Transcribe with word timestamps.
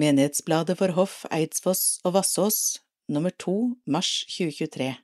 Menighetsbladet 0.00 0.78
for 0.80 0.94
Hoff, 0.96 1.24
Eidsfoss 1.34 1.98
og 2.08 2.14
Vassås, 2.14 2.78
nummer 3.12 3.34
2, 3.42 3.52
mars 3.90 4.22
2023 4.32 4.94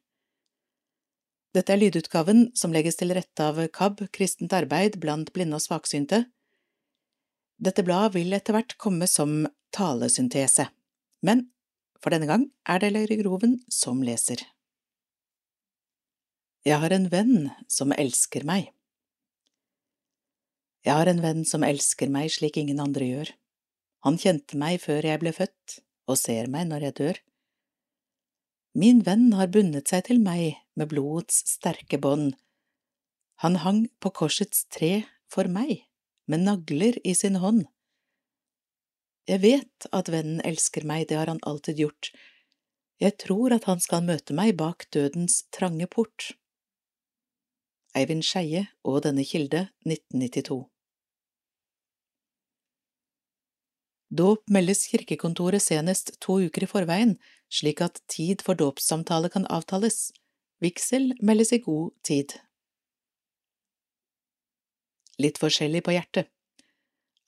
Dette 1.56 1.74
er 1.74 1.80
lydutgaven 1.82 2.46
som 2.56 2.72
legges 2.72 2.96
til 2.96 3.12
rette 3.16 3.44
av 3.44 3.60
KAB, 3.76 4.06
Kristent 4.14 4.54
arbeid 4.56 4.96
blant 5.02 5.34
blinde 5.36 5.58
og 5.58 5.64
svaksynte. 5.66 6.22
Dette 7.60 7.84
bladet 7.84 8.14
vil 8.16 8.32
etter 8.38 8.56
hvert 8.56 8.76
komme 8.80 9.08
som 9.10 9.44
talesyntese, 9.76 10.70
men 11.26 11.48
for 12.00 12.14
denne 12.14 12.30
gang 12.30 12.48
er 12.64 12.80
det 12.80 12.94
Løyre 12.94 13.20
Groven 13.20 13.58
som 13.68 14.00
leser. 14.06 14.46
Jeg 16.64 16.80
har 16.80 16.94
en 16.94 17.10
venn 17.12 17.50
som 17.68 17.92
elsker 17.92 18.48
meg. 18.48 18.70
Jeg 20.88 20.94
har 20.94 21.10
en 21.10 21.20
venn 21.20 21.44
som 21.44 21.66
elsker 21.66 22.08
meg 22.08 22.32
slik 22.32 22.56
ingen 22.62 22.80
andre 22.80 23.10
gjør. 23.10 23.40
Han 24.04 24.18
kjente 24.20 24.58
meg 24.60 24.80
før 24.82 25.06
jeg 25.08 25.22
ble 25.22 25.32
født, 25.34 25.80
og 26.06 26.18
ser 26.20 26.50
meg 26.52 26.68
når 26.70 26.88
jeg 26.88 26.96
dør. 27.00 27.20
Min 28.76 29.00
venn 29.06 29.30
har 29.38 29.48
bundet 29.48 29.88
seg 29.88 30.04
til 30.08 30.20
meg 30.20 30.58
med 30.76 30.90
blodets 30.90 31.40
sterke 31.54 31.98
bånd. 32.02 32.34
Han 33.44 33.56
hang 33.64 33.86
på 34.00 34.12
korsets 34.20 34.66
tre 34.72 35.06
for 35.32 35.48
meg, 35.48 35.86
med 36.28 36.44
nagler 36.44 37.00
i 37.04 37.14
sin 37.16 37.40
hånd. 37.40 37.64
Jeg 39.26 39.42
vet 39.42 39.88
at 39.96 40.12
vennen 40.12 40.44
elsker 40.46 40.86
meg, 40.86 41.08
det 41.08 41.18
har 41.18 41.32
han 41.32 41.42
alltid 41.42 41.80
gjort. 41.82 42.12
Jeg 43.02 43.16
tror 43.20 43.56
at 43.56 43.66
han 43.68 43.80
skal 43.82 44.04
møte 44.06 44.36
meg 44.36 44.54
bak 44.60 44.86
dødens 44.94 45.42
trange 45.56 45.88
port. 45.90 46.30
Eivind 47.96 48.24
Skeie 48.28 48.68
og 48.84 49.02
Denne 49.08 49.24
kilde, 49.24 49.66
1992 49.88 50.75
Dåp 54.16 54.48
meldes 54.48 54.86
kirkekontoret 54.88 55.60
senest 55.62 56.14
to 56.24 56.38
uker 56.46 56.64
i 56.64 56.68
forveien, 56.70 57.16
slik 57.52 57.82
at 57.84 57.98
tid 58.12 58.40
for 58.44 58.56
dåpssamtale 58.56 59.28
kan 59.34 59.44
avtales. 59.52 60.12
Vigsel 60.62 61.10
meldes 61.20 61.52
i 61.52 61.58
god 61.64 61.90
tid. 62.06 62.32
Litt 65.20 65.40
forskjellig 65.40 65.82
på 65.84 65.92
hjertet 65.96 66.28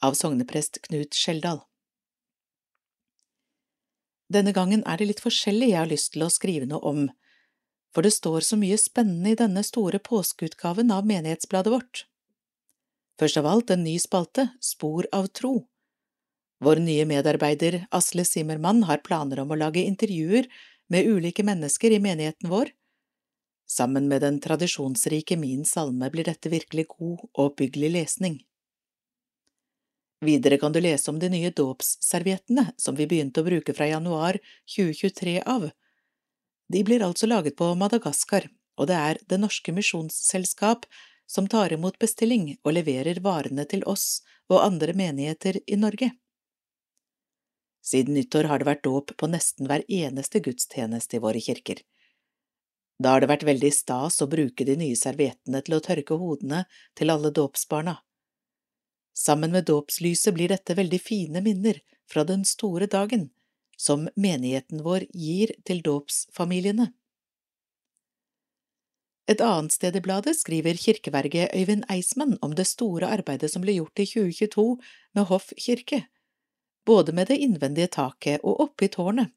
Av 0.05 0.17
sogneprest 0.17 0.77
Knut 0.85 1.17
Skjeldal 1.17 1.63
Denne 4.33 4.53
gangen 4.57 4.85
er 4.85 5.01
det 5.01 5.09
litt 5.09 5.23
forskjellig 5.25 5.71
jeg 5.73 5.81
har 5.81 5.89
lyst 5.89 6.13
til 6.13 6.25
å 6.25 6.33
skrive 6.33 6.69
noe 6.69 6.85
om, 6.89 7.07
for 7.97 8.05
det 8.05 8.13
står 8.17 8.45
så 8.45 8.61
mye 8.61 8.77
spennende 8.81 9.33
i 9.33 9.41
denne 9.41 9.65
store 9.65 10.01
påskeutgaven 10.05 10.93
av 10.93 11.09
menighetsbladet 11.09 11.73
vårt. 11.73 12.05
Først 13.21 13.41
av 13.41 13.49
alt 13.49 13.73
en 13.73 13.85
ny 13.89 13.97
spalte, 14.01 14.51
Spor 14.61 15.09
av 15.17 15.33
tro 15.33 15.57
vår 16.65 16.83
nye 16.83 17.05
medarbeider 17.07 17.87
Asle 17.95 18.25
Simmermann 18.25 18.83
har 18.89 19.05
planer 19.07 19.41
om 19.41 19.53
å 19.55 19.59
lage 19.59 19.85
intervjuer 19.87 20.49
med 20.89 21.07
ulike 21.07 21.45
mennesker 21.47 21.95
i 21.95 22.01
menigheten 22.03 22.51
vår. 22.51 22.73
Sammen 23.69 24.09
med 24.09 24.23
den 24.25 24.41
tradisjonsrike 24.41 25.37
Min 25.37 25.65
salme 25.65 26.11
blir 26.11 26.25
dette 26.25 26.49
virkelig 26.49 26.87
god 26.89 27.25
og 27.25 27.43
oppbyggelig 27.51 27.91
lesning. 27.93 28.39
Videre 30.25 30.59
kan 30.59 30.73
du 30.73 30.81
lese 30.81 31.11
om 31.11 31.19
de 31.23 31.29
nye 31.31 31.51
dåpsserviettene 31.55 32.73
som 32.77 32.97
vi 32.99 33.07
begynte 33.07 33.45
å 33.45 33.47
bruke 33.47 33.75
fra 33.75 33.87
januar 33.87 34.41
2023 34.75 35.43
av. 35.47 35.69
De 36.69 36.83
blir 36.85 37.05
altså 37.07 37.29
laget 37.31 37.55
på 37.57 37.69
Madagaskar, 37.79 38.49
og 38.79 38.91
det 38.91 38.97
er 38.97 39.21
Det 39.31 39.39
Norske 39.39 39.73
Misjonsselskap 39.73 40.89
som 41.29 41.47
tar 41.47 41.73
imot 41.77 41.99
bestilling 42.01 42.57
og 42.65 42.75
leverer 42.75 43.21
varene 43.23 43.65
til 43.69 43.85
oss 43.87 44.25
og 44.49 44.65
andre 44.65 44.97
menigheter 44.97 45.61
i 45.67 45.77
Norge. 45.77 46.11
Siden 47.85 48.15
nyttår 48.15 48.51
har 48.51 48.61
det 48.61 48.69
vært 48.69 48.85
dåp 48.85 49.15
på 49.17 49.29
nesten 49.31 49.69
hver 49.69 49.85
eneste 49.89 50.43
gudstjeneste 50.45 51.17
i 51.17 51.23
våre 51.25 51.41
kirker. 51.41 51.81
Da 52.99 53.15
har 53.15 53.23
det 53.23 53.31
vært 53.31 53.47
veldig 53.47 53.71
stas 53.73 54.19
å 54.23 54.29
bruke 54.31 54.67
de 54.67 54.75
nye 54.81 54.99
serviettene 54.99 55.63
til 55.63 55.79
å 55.79 55.83
tørke 55.85 56.19
hodene 56.19 56.65
til 56.99 57.15
alle 57.15 57.31
dåpsbarna. 57.31 58.01
Sammen 59.15 59.55
med 59.55 59.67
dåpslyset 59.71 60.35
blir 60.35 60.51
dette 60.51 60.75
veldig 60.79 61.01
fine 61.03 61.43
minner 61.43 61.81
fra 62.11 62.25
den 62.27 62.45
store 62.47 62.87
dagen 62.91 63.31
som 63.79 64.09
menigheten 64.19 64.83
vår 64.83 65.07
gir 65.15 65.55
til 65.67 65.83
dåpsfamiliene. 65.87 66.91
Et 69.29 69.41
annet 69.45 69.75
sted 69.75 69.97
i 69.99 70.03
bladet 70.03 70.35
skriver 70.39 70.79
kirkeverget 70.81 71.53
Øyvind 71.55 71.85
Eismann 71.93 72.39
om 72.43 72.55
det 72.57 72.67
store 72.67 73.11
arbeidet 73.13 73.53
som 73.53 73.63
ble 73.63 73.77
gjort 73.77 74.01
i 74.01 74.07
2022 74.09 74.65
med 75.15 75.29
Hoff 75.29 75.53
kirke, 75.61 76.07
både 76.89 77.13
med 77.13 77.29
det 77.29 77.37
innvendige 77.45 77.91
taket 77.99 78.45
og 78.45 78.63
oppe 78.65 78.87
i 78.87 78.93
tårnet. 78.93 79.33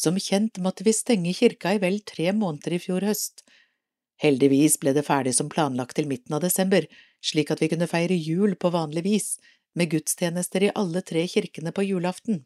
Som 0.00 0.18
kjent 0.20 0.60
måtte 0.64 0.84
vi 0.84 0.92
stenge 0.96 1.32
kirka 1.36 1.74
i 1.76 1.80
vel 1.80 1.98
tre 2.08 2.30
måneder 2.36 2.76
i 2.76 2.80
fjor 2.80 3.04
høst. 3.08 3.42
Heldigvis 4.20 4.78
ble 4.80 4.94
det 4.96 5.04
ferdig 5.06 5.34
som 5.36 5.48
planlagt 5.52 5.96
til 5.96 6.08
midten 6.08 6.36
av 6.36 6.44
desember, 6.44 6.86
slik 7.24 7.52
at 7.52 7.60
vi 7.60 7.68
kunne 7.72 7.88
feire 7.88 8.16
jul 8.16 8.56
på 8.56 8.72
vanlig 8.72 9.04
vis, 9.04 9.28
med 9.76 9.92
gudstjenester 9.92 10.66
i 10.66 10.72
alle 10.82 11.02
tre 11.06 11.26
kirkene 11.28 11.72
på 11.72 11.84
julaften. 11.86 12.42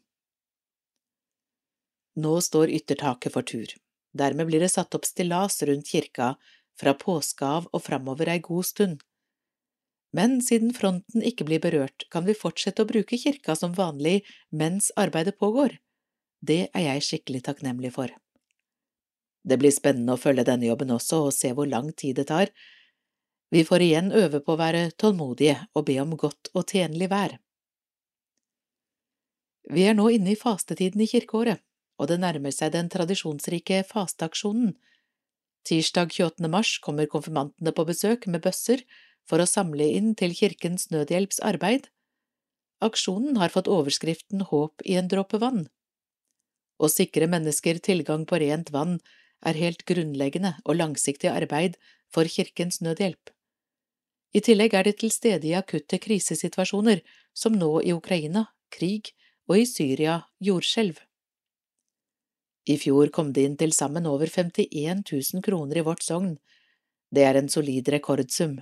Nå 2.15 2.35
står 2.47 2.71
yttertaket 2.75 3.33
for 3.33 3.47
tur. 3.47 3.71
Dermed 4.15 4.47
blir 4.47 4.63
det 4.63 4.71
satt 4.71 4.95
opp 4.95 5.07
stillas 5.07 5.59
rundt 5.67 5.91
kirka 5.91 6.35
fra 6.79 6.93
påske 6.95 7.47
av 7.57 7.67
og 7.71 7.83
framover 7.83 8.31
ei 8.31 8.39
god 8.43 8.67
stund 8.67 9.03
men 10.15 10.37
siden 10.43 10.71
fronten 10.75 11.23
ikke 11.27 11.47
blir 11.47 11.61
berørt, 11.63 12.05
kan 12.13 12.23
vi 12.27 12.37
fortsette 12.37 12.83
å 12.83 12.87
bruke 12.87 13.17
kirka 13.19 13.55
som 13.59 13.75
vanlig 13.75 14.21
mens 14.51 14.91
arbeidet 14.95 15.35
pågår. 15.41 15.75
Det 16.39 16.69
er 16.71 16.85
jeg 16.87 17.03
skikkelig 17.07 17.41
takknemlig 17.47 17.91
for. 17.95 18.13
Det 19.45 19.57
blir 19.61 19.73
spennende 19.75 20.15
å 20.15 20.21
følge 20.21 20.45
denne 20.47 20.69
jobben 20.69 20.93
også 20.95 21.25
og 21.27 21.35
se 21.35 21.51
hvor 21.53 21.67
lang 21.69 21.91
tid 21.93 22.21
det 22.21 22.29
tar. 22.31 22.51
Vi 23.53 23.63
får 23.67 23.83
igjen 23.85 24.13
øve 24.15 24.41
på 24.41 24.55
å 24.55 24.61
være 24.61 24.87
tålmodige 24.97 25.57
og 25.75 25.85
be 25.89 25.99
om 26.01 26.15
godt 26.17 26.49
og 26.55 26.71
tjenlig 26.71 27.09
vær. 27.11 27.35
Vi 29.69 29.85
er 29.89 29.97
nå 29.97 30.07
inne 30.13 30.33
i 30.33 30.39
fastetiden 30.39 31.01
i 31.01 31.09
kirkeåret, 31.09 31.61
og 31.99 32.09
det 32.09 32.19
nærmer 32.21 32.53
seg 32.53 32.73
den 32.73 32.89
tradisjonsrike 32.93 33.83
fasteaksjonen. 33.89 34.75
Tirsdag 35.65 36.13
28. 36.13 36.49
mars 36.51 36.75
kommer 36.85 37.09
konfirmantene 37.09 37.73
på 37.73 37.85
besøk 37.87 38.27
med 38.29 38.43
bøsser 38.45 38.83
for 39.29 39.41
å 39.41 39.49
samle 39.49 39.87
inn 39.97 40.13
til 40.19 40.35
Kirkens 40.37 40.89
Nødhjelps 40.93 41.41
arbeid. 41.45 41.89
Aksjonen 42.85 43.39
har 43.41 43.53
fått 43.53 43.71
overskriften 43.71 44.45
Håp 44.49 44.83
i 44.85 44.97
en 44.99 45.09
dråpe 45.11 45.39
vann. 45.41 45.65
Å 46.77 46.89
sikre 46.91 47.29
mennesker 47.31 47.79
tilgang 47.79 48.25
på 48.27 48.39
rent 48.43 48.71
vann 48.75 48.99
er 49.45 49.57
helt 49.59 49.85
grunnleggende 49.87 50.55
og 50.65 50.77
langsiktig 50.81 51.31
arbeid 51.31 51.79
for 52.11 52.27
Kirkens 52.29 52.81
Nødhjelp. 52.83 53.31
I 54.35 54.41
tillegg 54.43 54.75
er 54.75 54.83
det 54.83 54.97
til 54.99 55.13
stede 55.13 55.47
i 55.47 55.55
akutte 55.55 55.97
krisesituasjoner, 56.03 56.99
som 57.33 57.55
nå 57.55 57.79
i 57.81 57.93
Ukraina, 57.95 58.49
krig, 58.73 59.13
og 59.47 59.61
i 59.61 59.65
Syria, 59.69 60.19
jordskjelv. 60.43 60.99
I 62.65 62.75
fjor 62.81 63.11
kom 63.13 63.31
det 63.31 63.45
inn 63.45 63.57
til 63.59 63.71
sammen 63.77 64.07
over 64.09 64.27
51 64.27 65.05
000 65.05 65.43
kroner 65.45 65.79
i 65.79 65.85
vårt 65.85 66.03
sogn. 66.03 66.33
Det 67.13 67.23
er 67.23 67.37
en 67.39 67.51
solid 67.51 67.87
rekordsum. 67.93 68.57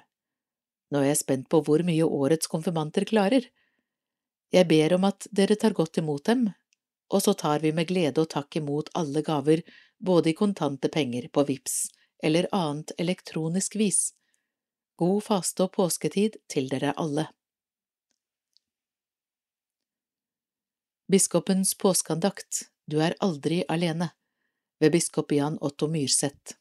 Nå 0.94 1.02
er 1.02 1.10
jeg 1.10 1.24
spent 1.24 1.48
på 1.50 1.64
hvor 1.66 1.82
mye 1.86 2.06
årets 2.06 2.50
konfirmanter 2.52 3.08
klarer. 3.10 3.48
Jeg 4.54 4.70
ber 4.70 4.94
om 5.00 5.08
at 5.10 5.26
dere 5.34 5.58
tar 5.58 5.74
godt 5.74 5.98
imot 5.98 6.28
dem, 6.30 6.52
og 7.10 7.24
så 7.26 7.34
tar 7.34 7.64
vi 7.66 7.72
med 7.74 7.90
glede 7.90 8.22
og 8.22 8.30
takk 8.30 8.60
imot 8.62 8.92
alle 9.00 9.24
gaver, 9.26 9.64
både 9.98 10.30
i 10.30 10.38
kontante 10.38 10.92
penger 10.94 11.30
på 11.34 11.46
VIPS 11.50 11.88
eller 12.24 12.48
annet 12.56 12.94
elektronisk 12.98 13.76
vis. 13.76 14.14
God 14.96 15.24
faste 15.26 15.66
og 15.66 15.74
påsketid 15.76 16.38
til 16.48 16.70
dere 16.72 16.94
alle. 17.02 17.26
Biskopens 21.12 21.74
påskeandakt 21.76 22.68
Du 22.86 23.00
er 23.04 23.16
aldri 23.24 23.64
alene 23.68 24.14
ved 24.80 24.94
biskop 24.96 25.32
Jan 25.32 25.58
Otto 25.62 25.88
Myrseth 25.88 26.56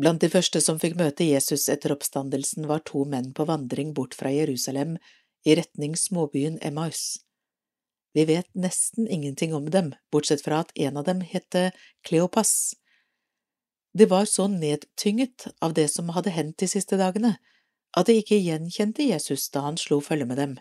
Blant 0.00 0.20
de 0.20 0.30
første 0.30 0.58
som 0.60 0.80
fikk 0.82 0.96
møte 0.98 1.26
Jesus 1.26 1.68
etter 1.70 1.92
oppstandelsen, 1.94 2.66
var 2.66 2.82
to 2.88 3.04
menn 3.06 3.30
på 3.34 3.46
vandring 3.46 3.92
bort 3.94 4.16
fra 4.18 4.32
Jerusalem 4.34 4.96
i 5.46 5.54
retning 5.54 5.94
småbyen 5.96 6.58
Emmaus. 6.62 7.20
Vi 8.14 8.24
vet 8.24 8.48
nesten 8.54 9.06
ingenting 9.06 9.54
om 9.54 9.70
dem, 9.70 9.92
bortsett 10.10 10.42
fra 10.42 10.62
at 10.64 10.72
en 10.74 10.98
av 10.98 11.06
dem 11.06 11.22
het 11.22 11.54
Kleopas. 12.06 12.74
De 13.94 14.06
var 14.06 14.24
så 14.24 14.48
nedtynget 14.50 15.46
av 15.60 15.74
det 15.74 15.88
som 15.88 16.10
hadde 16.14 16.34
hendt 16.34 16.58
de 16.58 16.68
siste 16.70 16.98
dagene, 16.98 17.36
at 17.94 18.06
de 18.06 18.18
ikke 18.18 18.38
gjenkjente 18.42 19.06
Jesus 19.06 19.46
da 19.54 19.62
han 19.68 19.78
slo 19.78 20.00
følge 20.02 20.26
med 20.26 20.38
dem. 20.42 20.54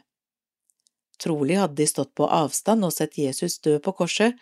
Trolig 1.22 1.58
hadde 1.58 1.78
de 1.82 1.88
stått 1.90 2.14
på 2.18 2.30
avstand 2.30 2.86
og 2.86 2.94
sett 2.94 3.18
Jesus 3.18 3.58
dø 3.66 3.80
på 3.82 3.94
korset, 3.98 4.38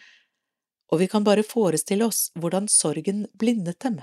og 0.91 0.99
vi 0.99 1.07
kan 1.07 1.23
bare 1.23 1.47
forestille 1.47 2.07
oss 2.07 2.29
hvordan 2.35 2.67
sorgen 2.67 3.27
blindet 3.31 3.79
dem. 3.83 4.01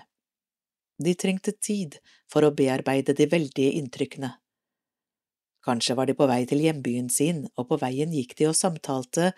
De 0.99 1.15
trengte 1.15 1.55
tid 1.55 2.01
for 2.31 2.45
å 2.45 2.55
bearbeide 2.55 3.15
de 3.15 3.29
veldige 3.31 3.77
inntrykkene. 3.79 4.33
Kanskje 5.65 5.95
var 5.99 6.09
de 6.09 6.17
på 6.19 6.27
vei 6.31 6.43
til 6.49 6.63
hjembyen 6.65 7.09
sin, 7.13 7.45
og 7.57 7.69
på 7.71 7.79
veien 7.81 8.13
gikk 8.15 8.35
de 8.39 8.49
og 8.51 8.57
samtalte 8.57 9.33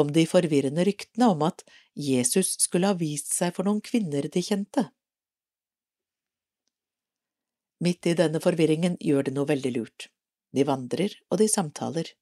om 0.00 0.10
de 0.12 0.24
forvirrende 0.26 0.84
ryktene 0.86 1.30
om 1.34 1.44
at 1.46 1.64
Jesus 1.94 2.54
skulle 2.62 2.90
ha 2.90 2.98
vist 2.98 3.32
seg 3.34 3.54
for 3.56 3.66
noen 3.66 3.82
kvinner 3.84 4.28
de 4.30 4.42
kjente. 4.42 4.88
Midt 7.84 8.06
i 8.08 8.16
denne 8.18 8.40
forvirringen 8.40 8.96
gjør 9.02 9.26
de 9.26 9.34
noe 9.36 9.50
veldig 9.50 9.72
lurt. 9.74 10.08
De 10.54 10.64
vandrer, 10.66 11.14
og 11.30 11.40
de 11.40 11.48
samtaler. 11.50 12.12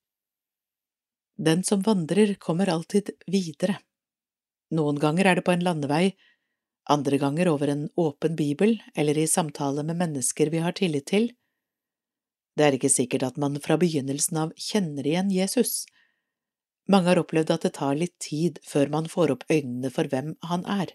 Den 1.37 1.62
som 1.64 1.85
vandrer, 1.85 2.35
kommer 2.40 2.70
alltid 2.73 3.12
videre. 3.31 3.78
Noen 4.73 4.99
ganger 5.00 5.28
er 5.28 5.38
det 5.38 5.44
på 5.46 5.52
en 5.52 5.64
landevei, 5.64 6.14
andre 6.90 7.19
ganger 7.19 7.49
over 7.49 7.69
en 7.69 7.88
åpen 7.96 8.37
bibel 8.37 8.76
eller 8.94 9.19
i 9.19 9.26
samtale 9.26 9.82
med 9.82 9.96
mennesker 9.96 10.50
vi 10.50 10.62
har 10.64 10.73
tillit 10.73 11.06
til. 11.06 11.31
Det 12.56 12.67
er 12.67 12.76
ikke 12.76 12.93
sikkert 12.93 13.23
at 13.23 13.38
man 13.40 13.56
fra 13.64 13.79
begynnelsen 13.81 14.40
av 14.44 14.55
kjenner 14.58 15.06
igjen 15.06 15.31
Jesus. 15.32 15.84
Mange 16.90 17.12
har 17.12 17.20
opplevd 17.23 17.52
at 17.55 17.64
det 17.64 17.75
tar 17.79 17.94
litt 17.96 18.19
tid 18.20 18.58
før 18.67 18.90
man 18.93 19.08
får 19.08 19.37
opp 19.37 19.46
øynene 19.49 19.93
for 19.94 20.11
hvem 20.11 20.34
han 20.50 20.67
er. 20.67 20.93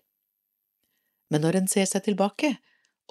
Men 1.32 1.44
når 1.44 1.62
en 1.62 1.72
ser 1.72 1.88
seg 1.90 2.06
tilbake, 2.06 2.58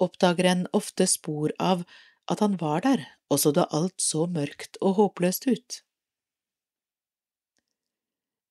oppdager 0.01 0.45
en 0.45 0.67
ofte 0.77 1.07
spor 1.09 1.53
av 1.59 1.83
at 2.31 2.41
han 2.43 2.57
var 2.61 2.85
der, 2.85 3.03
også 3.33 3.53
da 3.55 3.67
alt 3.73 3.99
så 4.01 4.27
mørkt 4.29 4.79
og 4.81 4.97
håpløst 5.01 5.47
ut. 5.49 5.81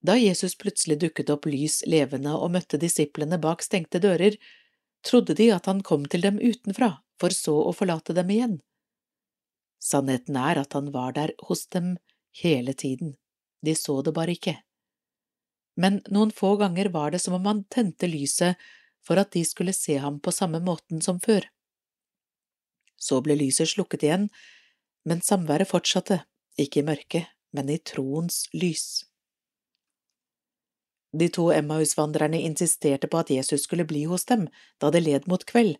Da 0.07 0.15
Jesus 0.15 0.55
plutselig 0.55 1.01
dukket 1.01 1.29
opp 1.33 1.49
lys 1.51 1.81
levende 1.89 2.31
og 2.37 2.53
møtte 2.55 2.79
disiplene 2.79 3.39
bak 3.43 3.63
stengte 3.65 3.99
dører, 3.99 4.37
trodde 5.03 5.35
de 5.35 5.49
at 5.51 5.67
han 5.67 5.81
kom 5.83 6.05
til 6.07 6.23
dem 6.23 6.39
utenfra, 6.39 6.93
for 7.19 7.35
så 7.35 7.55
å 7.67 7.73
forlate 7.75 8.15
dem 8.15 8.31
igjen. 8.31 8.55
Sannheten 9.83 10.37
er 10.39 10.61
at 10.63 10.77
han 10.77 10.93
var 10.95 11.11
der 11.17 11.33
hos 11.49 11.65
dem 11.75 11.97
hele 12.39 12.73
tiden, 12.73 13.17
de 13.65 13.75
så 13.75 13.99
det 14.01 14.15
bare 14.15 14.37
ikke. 14.37 14.55
Men 15.77 15.99
noen 16.09 16.31
få 16.33 16.55
ganger 16.57 16.89
var 16.93 17.11
det 17.13 17.21
som 17.21 17.35
om 17.37 17.45
han 17.45 17.65
tente 17.69 18.09
lyset 18.09 18.57
for 19.05 19.19
at 19.21 19.31
de 19.35 19.43
skulle 19.45 19.75
se 19.75 19.99
ham 20.01 20.21
på 20.23 20.33
samme 20.33 20.63
måten 20.63 21.03
som 21.03 21.19
før. 21.19 21.45
Så 22.97 23.19
ble 23.21 23.37
lyset 23.37 23.75
slukket 23.75 24.07
igjen, 24.07 24.25
men 25.05 25.21
samværet 25.21 25.69
fortsatte, 25.69 26.23
ikke 26.57 26.81
i 26.81 26.87
mørket, 26.87 27.29
men 27.53 27.69
i 27.69 27.77
troens 27.77 28.47
lys. 28.57 29.06
De 31.17 31.29
to 31.33 31.47
Emmaus-vandrerne 31.53 32.39
insisterte 32.45 33.07
på 33.09 33.17
at 33.17 33.31
Jesus 33.33 33.63
skulle 33.65 33.87
bli 33.89 34.03
hos 34.05 34.27
dem 34.29 34.47
da 34.81 34.91
det 34.93 35.01
led 35.05 35.27
mot 35.31 35.45
kveld, 35.49 35.77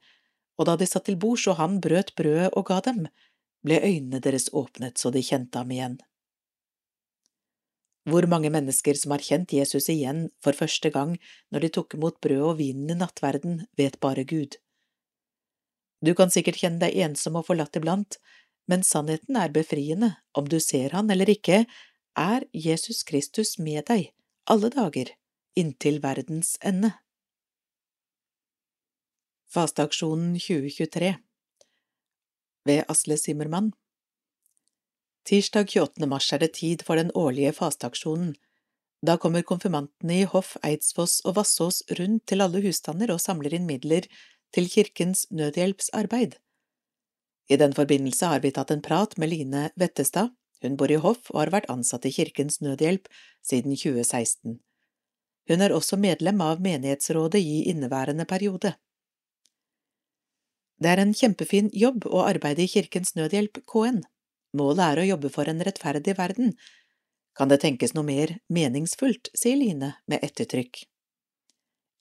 og 0.58 0.66
da 0.70 0.78
de 0.80 0.88
satt 0.90 1.06
til 1.10 1.20
bords 1.22 1.46
og 1.52 1.60
han 1.60 1.82
brøt 1.84 2.16
brødet 2.18 2.54
og 2.58 2.70
ga 2.72 2.80
dem, 2.88 3.04
ble 3.66 3.78
øynene 3.84 4.22
deres 4.24 4.48
åpnet 4.54 4.98
så 4.98 5.12
de 5.14 5.22
kjente 5.22 5.62
ham 5.62 5.74
igjen. 5.74 5.98
Hvor 8.08 8.26
mange 8.32 8.50
mennesker 8.50 8.96
som 8.96 9.12
har 9.14 9.22
kjent 9.22 9.54
Jesus 9.54 9.90
igjen 9.92 10.30
for 10.42 10.56
første 10.56 10.90
gang 10.96 11.18
når 11.52 11.66
de 11.66 11.74
tok 11.76 11.98
imot 11.98 12.22
brød 12.24 12.44
og 12.54 12.58
vinen 12.62 12.96
i 12.96 12.98
nattverden, 12.98 13.66
vet 13.78 14.00
bare 14.00 14.24
Gud. 14.24 14.56
Du 16.02 16.14
kan 16.16 16.32
sikkert 16.34 16.62
kjenne 16.62 16.82
deg 16.86 16.96
ensom 17.04 17.38
og 17.38 17.50
forlatt 17.50 17.76
iblant, 17.78 18.18
men 18.72 18.86
sannheten 18.86 19.38
er 19.38 19.54
befriende, 19.54 20.16
om 20.34 20.48
du 20.48 20.60
ser 20.64 20.96
han 20.96 21.12
eller 21.12 21.30
ikke, 21.30 21.66
er 22.18 22.46
Jesus 22.54 23.04
Kristus 23.04 23.58
med 23.60 23.86
deg 23.92 24.14
alle 24.48 24.70
dager, 24.72 25.12
inntil 25.58 26.00
verdens 26.04 26.56
ende. 26.62 26.94
Fasteaksjonen 29.54 30.36
2023 30.40 31.16
Ved 32.68 32.84
Asle 32.92 33.18
Simmermann 33.18 33.72
Tirsdag 35.28 35.72
28. 35.72 36.08
mars 36.08 36.28
er 36.36 36.44
det 36.44 36.54
tid 36.60 36.84
for 36.88 37.00
den 37.00 37.10
årlige 37.16 37.54
fasteaksjonen. 37.56 38.36
Da 39.06 39.18
kommer 39.22 39.44
konfirmantene 39.44 40.22
i 40.22 40.28
Hoff, 40.30 40.56
Eidsfoss 40.66 41.20
og 41.26 41.38
Vassås 41.38 41.82
rundt 42.00 42.26
til 42.30 42.44
alle 42.44 42.62
husstander 42.64 43.12
og 43.14 43.22
samler 43.24 43.56
inn 43.58 43.68
midler 43.70 44.08
til 44.56 44.70
Kirkens 44.72 45.26
Nødhjelpsarbeid. 45.32 46.38
I 47.50 47.60
den 47.60 47.76
forbindelse 47.76 48.32
har 48.32 48.44
vi 48.44 48.52
tatt 48.56 48.72
en 48.72 48.84
prat 48.84 49.18
med 49.18 49.32
Line 49.32 49.70
Vettestad, 49.80 50.32
hun 50.62 50.78
bor 50.78 50.92
i 50.92 50.98
Hoff 51.02 51.30
og 51.34 51.42
har 51.44 51.54
vært 51.54 51.70
ansatt 51.72 52.08
i 52.10 52.14
Kirkens 52.14 52.62
Nødhjelp 52.64 53.08
siden 53.46 53.76
2016. 53.78 54.58
Hun 55.48 55.64
er 55.64 55.74
også 55.76 55.98
medlem 56.00 56.42
av 56.44 56.60
menighetsrådet 56.64 57.40
i 57.40 57.62
inneværende 57.72 58.26
periode. 58.28 58.74
Det 60.78 60.92
er 60.92 61.02
en 61.02 61.14
kjempefin 61.16 61.72
jobb 61.74 62.06
å 62.06 62.26
arbeide 62.28 62.66
i 62.66 62.70
Kirkens 62.70 63.16
Nødhjelp 63.18 63.64
KN. 63.70 64.04
Målet 64.58 64.84
er 64.86 65.00
å 65.02 65.08
jobbe 65.08 65.32
for 65.34 65.50
en 65.50 65.64
rettferdig 65.66 66.18
verden. 66.20 66.54
Kan 67.38 67.50
det 67.50 67.62
tenkes 67.64 67.96
noe 67.96 68.06
mer 68.06 68.36
meningsfullt, 68.54 69.32
sier 69.38 69.58
Line 69.58 69.94
med 70.10 70.24
ettertrykk. 70.26 70.84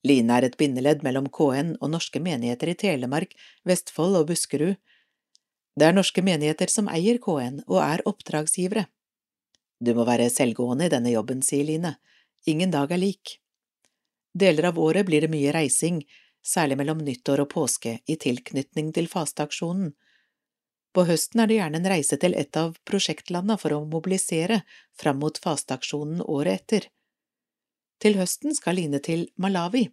Line 0.07 0.37
er 0.37 0.47
et 0.47 0.59
bindeledd 0.61 1.03
mellom 1.07 1.31
KN 1.33 1.75
og 1.81 1.91
norske 1.93 2.21
menigheter 2.23 2.71
i 2.73 2.77
Telemark, 2.79 3.33
Vestfold 3.67 4.21
og 4.21 4.29
Buskerud. 4.31 4.77
Det 5.77 5.89
er 5.89 5.97
norske 5.97 6.23
menigheter 6.25 6.71
som 6.73 6.89
eier 6.89 7.19
KN 7.23 7.63
og 7.67 7.81
er 7.83 8.05
oppdragsgivere. 8.09 8.87
Du 9.81 9.93
må 9.97 10.07
være 10.09 10.31
selvgående 10.33 10.87
i 10.87 10.93
denne 10.93 11.13
jobben, 11.13 11.43
sier 11.45 11.67
Line, 11.69 11.97
ingen 12.45 12.71
dag 12.71 12.93
er 12.93 13.01
lik. 13.01 13.39
Deler 14.35 14.69
av 14.69 14.79
året 14.79 15.07
blir 15.07 15.25
det 15.25 15.33
mye 15.33 15.53
reising, 15.55 16.03
særlig 16.45 16.77
mellom 16.77 16.99
nyttår 17.05 17.43
og 17.45 17.53
påske 17.55 17.99
i 18.07 18.17
tilknytning 18.21 18.93
til 18.95 19.09
fasteaksjonen. 19.09 19.95
På 20.93 21.05
høsten 21.09 21.43
er 21.43 21.49
det 21.51 21.59
gjerne 21.59 21.81
en 21.81 21.89
reise 21.93 22.17
til 22.21 22.37
et 22.37 22.57
av 22.57 22.77
prosjektlanda 22.89 23.57
for 23.61 23.75
å 23.77 23.85
mobilisere 23.85 24.63
fram 24.97 25.19
mot 25.21 25.39
fasteaksjonen 25.41 26.23
året 26.25 26.63
etter. 26.63 26.89
Til 28.01 28.17
høsten 28.21 28.55
skal 28.57 28.77
Line 28.77 29.01
til 29.05 29.27
Malawi, 29.41 29.89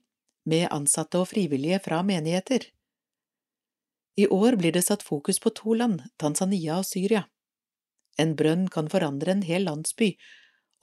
med 0.48 0.68
ansatte 0.76 1.20
og 1.20 1.30
frivillige 1.32 1.80
fra 1.84 2.02
menigheter. 2.04 2.68
I 4.20 4.28
år 4.28 4.60
blir 4.60 4.76
det 4.76 4.84
satt 4.86 5.04
fokus 5.04 5.40
på 5.40 5.54
to 5.56 5.74
land, 5.80 6.04
Tanzania 6.20 6.78
og 6.82 6.88
Syria. 6.88 7.24
En 8.20 8.36
brønn 8.38 8.68
kan 8.70 8.90
forandre 8.92 9.34
en 9.34 9.46
hel 9.48 9.66
landsby, 9.66 10.14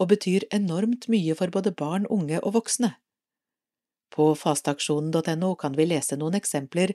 og 0.00 0.08
betyr 0.14 0.46
enormt 0.54 1.06
mye 1.12 1.36
for 1.36 1.52
både 1.52 1.74
barn, 1.76 2.06
unge 2.08 2.40
og 2.40 2.54
voksne. 2.56 2.94
På 4.10 4.32
fasteaksjonen.no 4.34 5.54
kan 5.60 5.76
vi 5.76 5.86
lese 5.86 6.18
noen 6.18 6.38
eksempler 6.38 6.94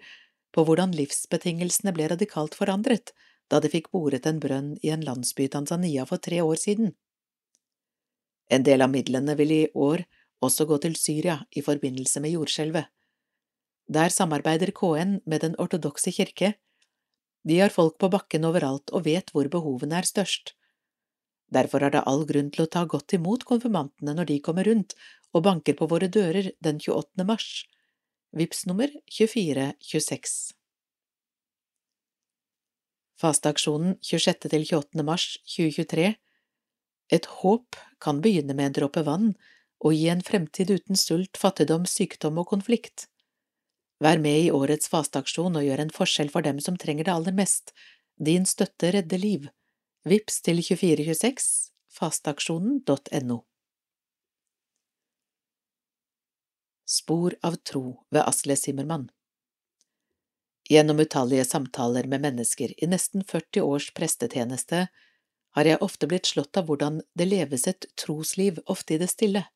på 0.55 0.65
hvordan 0.65 0.95
livsbetingelsene 0.95 1.93
ble 1.95 2.09
radikalt 2.11 2.57
forandret 2.57 3.13
da 3.51 3.61
de 3.61 3.69
fikk 3.69 3.91
boret 3.93 4.25
en 4.25 4.41
brønn 4.41 4.73
i 4.81 4.91
en 4.93 5.03
landsby 5.05 5.45
i 5.45 5.51
Tanzania 5.53 6.05
for 6.09 6.21
tre 6.21 6.41
år 6.41 6.57
siden. 6.59 6.95
En 8.49 8.65
del 8.65 8.81
av 8.81 8.91
midlene 8.93 9.35
vil 9.37 9.53
i 9.53 9.63
år 9.73 10.05
også 10.45 10.65
gå 10.69 10.77
til 10.81 10.97
Syria 10.97 11.39
i 11.53 11.63
forbindelse 11.65 12.21
med 12.21 12.35
jordskjelvet. 12.35 12.89
Der 13.85 14.09
samarbeider 14.09 14.71
KN 14.73 15.19
med 15.25 15.41
Den 15.41 15.55
ortodokse 15.61 16.11
kirke. 16.11 16.55
De 17.45 17.59
har 17.59 17.69
folk 17.69 17.99
på 18.01 18.09
bakken 18.09 18.45
overalt 18.45 18.89
og 18.91 19.05
vet 19.05 19.29
hvor 19.33 19.47
behovene 19.49 20.01
er 20.01 20.09
størst. 20.09 20.55
Derfor 21.53 21.83
er 21.85 21.93
det 21.93 22.03
all 22.09 22.25
grunn 22.25 22.49
til 22.53 22.65
å 22.65 22.71
ta 22.71 22.85
godt 22.89 23.13
imot 23.17 23.45
konfirmantene 23.45 24.15
når 24.17 24.31
de 24.31 24.41
kommer 24.43 24.65
rundt 24.67 24.95
og 25.35 25.45
banker 25.45 25.77
på 25.77 25.87
våre 25.91 26.09
dører 26.09 26.51
den 26.63 26.79
28. 26.81 27.25
mars. 27.27 27.65
Vips 28.35 28.65
nummer 28.67 28.91
2426. 29.11 30.55
Fasteaksjonen 33.21 33.97
26. 34.03 34.49
til 34.51 34.65
28. 34.67 35.03
mars 35.07 35.27
2023 35.47 36.15
Et 37.15 37.27
håp 37.39 37.77
kan 38.03 38.19
begynne 38.23 38.55
med 38.57 38.71
en 38.71 38.77
dråpe 38.79 39.05
vann 39.07 39.35
og 39.85 39.93
gi 39.95 40.09
en 40.09 40.23
fremtid 40.25 40.71
uten 40.71 40.97
sult, 40.99 41.37
fattigdom, 41.37 41.85
sykdom 41.85 42.41
og 42.41 42.49
konflikt. 42.49 43.07
Vær 44.03 44.19
med 44.19 44.47
i 44.47 44.51
årets 44.51 44.89
fasteaksjon 44.91 45.55
og 45.55 45.63
gjør 45.63 45.85
en 45.85 45.93
forskjell 45.95 46.31
for 46.33 46.43
dem 46.43 46.59
som 46.63 46.75
trenger 46.79 47.07
det 47.07 47.13
aller 47.13 47.35
mest. 47.37 47.71
Din 48.19 48.47
støtte 48.49 48.91
redder 48.95 49.21
liv. 49.21 49.47
Vips 50.05 50.35
til 50.45 50.59
2426 50.61 51.45
fasteaksjonen.no. 51.97 53.37
Spor 56.85 57.33
av 57.41 57.57
tro 57.65 57.81
ved 58.13 58.21
Asle 58.21 58.53
Simmermann 58.61 59.07
Gjennom 60.69 61.01
utallige 61.01 61.47
samtaler 61.49 62.05
med 62.05 62.21
mennesker 62.21 62.75
i 62.77 62.91
nesten 62.91 63.25
40 63.25 63.65
års 63.65 63.89
prestetjeneste 63.97 64.83
har 65.57 65.71
jeg 65.71 65.81
ofte 65.81 66.11
blitt 66.13 66.29
slått 66.29 66.61
av 66.61 66.69
hvordan 66.69 67.01
det 67.17 67.31
leves 67.31 67.65
et 67.73 67.89
trosliv 67.97 68.61
ofte 68.69 68.93
i 68.93 69.01
det 69.01 69.09
stille. 69.09 69.47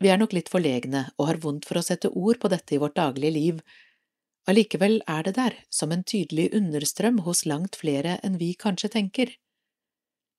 Vi 0.00 0.08
er 0.08 0.24
nok 0.24 0.32
litt 0.32 0.48
forlegne 0.48 1.10
og 1.18 1.34
har 1.34 1.44
vondt 1.44 1.68
for 1.68 1.82
å 1.82 1.84
sette 1.84 2.08
ord 2.08 2.40
på 2.40 2.48
dette 2.48 2.78
i 2.78 2.80
vårt 2.80 2.96
daglige 2.96 3.36
liv, 3.36 3.60
allikevel 4.50 5.00
er 5.08 5.24
det 5.26 5.34
der 5.38 5.56
som 5.72 5.92
en 5.92 6.04
tydelig 6.04 6.50
understrøm 6.56 7.22
hos 7.26 7.44
langt 7.48 7.78
flere 7.80 8.18
enn 8.26 8.38
vi 8.40 8.52
kanskje 8.54 8.92
tenker. 8.96 9.32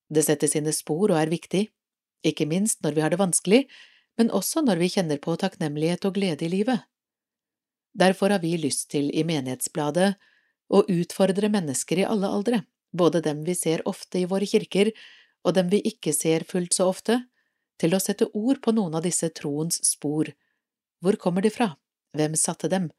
Det 0.09 0.25
setter 0.27 0.51
sine 0.51 0.73
spor 0.75 1.09
og 1.09 1.19
er 1.19 1.31
viktig, 1.31 1.67
ikke 2.25 2.47
minst 2.49 2.81
når 2.85 2.95
vi 2.97 3.03
har 3.05 3.13
det 3.13 3.21
vanskelig, 3.21 3.65
men 4.17 4.31
også 4.31 4.61
når 4.65 4.81
vi 4.81 4.91
kjenner 4.93 5.19
på 5.21 5.35
takknemlighet 5.41 6.05
og 6.05 6.15
glede 6.17 6.45
i 6.45 6.51
livet. 6.51 6.85
Derfor 7.95 8.29
har 8.29 8.41
vi 8.43 8.55
lyst 8.59 8.89
til 8.91 9.09
i 9.15 9.23
Menighetsbladet 9.23 10.15
å 10.73 10.81
utfordre 10.91 11.49
mennesker 11.51 12.01
i 12.01 12.07
alle 12.07 12.29
aldre, 12.29 12.63
både 12.91 13.21
dem 13.23 13.43
vi 13.47 13.55
ser 13.55 13.83
ofte 13.87 14.19
i 14.21 14.27
våre 14.29 14.47
kirker 14.49 14.91
og 15.45 15.53
dem 15.55 15.69
vi 15.69 15.81
ikke 15.85 16.13
ser 16.13 16.45
fullt 16.49 16.73
så 16.73 16.89
ofte, 16.89 17.21
til 17.79 17.93
å 17.93 18.01
sette 18.01 18.27
ord 18.33 18.61
på 18.63 18.73
noen 18.75 18.95
av 18.97 19.03
disse 19.05 19.29
troens 19.35 19.81
spor. 19.85 20.31
Hvor 21.03 21.17
kommer 21.21 21.43
de 21.45 21.51
fra? 21.53 21.73
Hvem 22.15 22.37
satte 22.39 22.71
dem? 22.71 22.89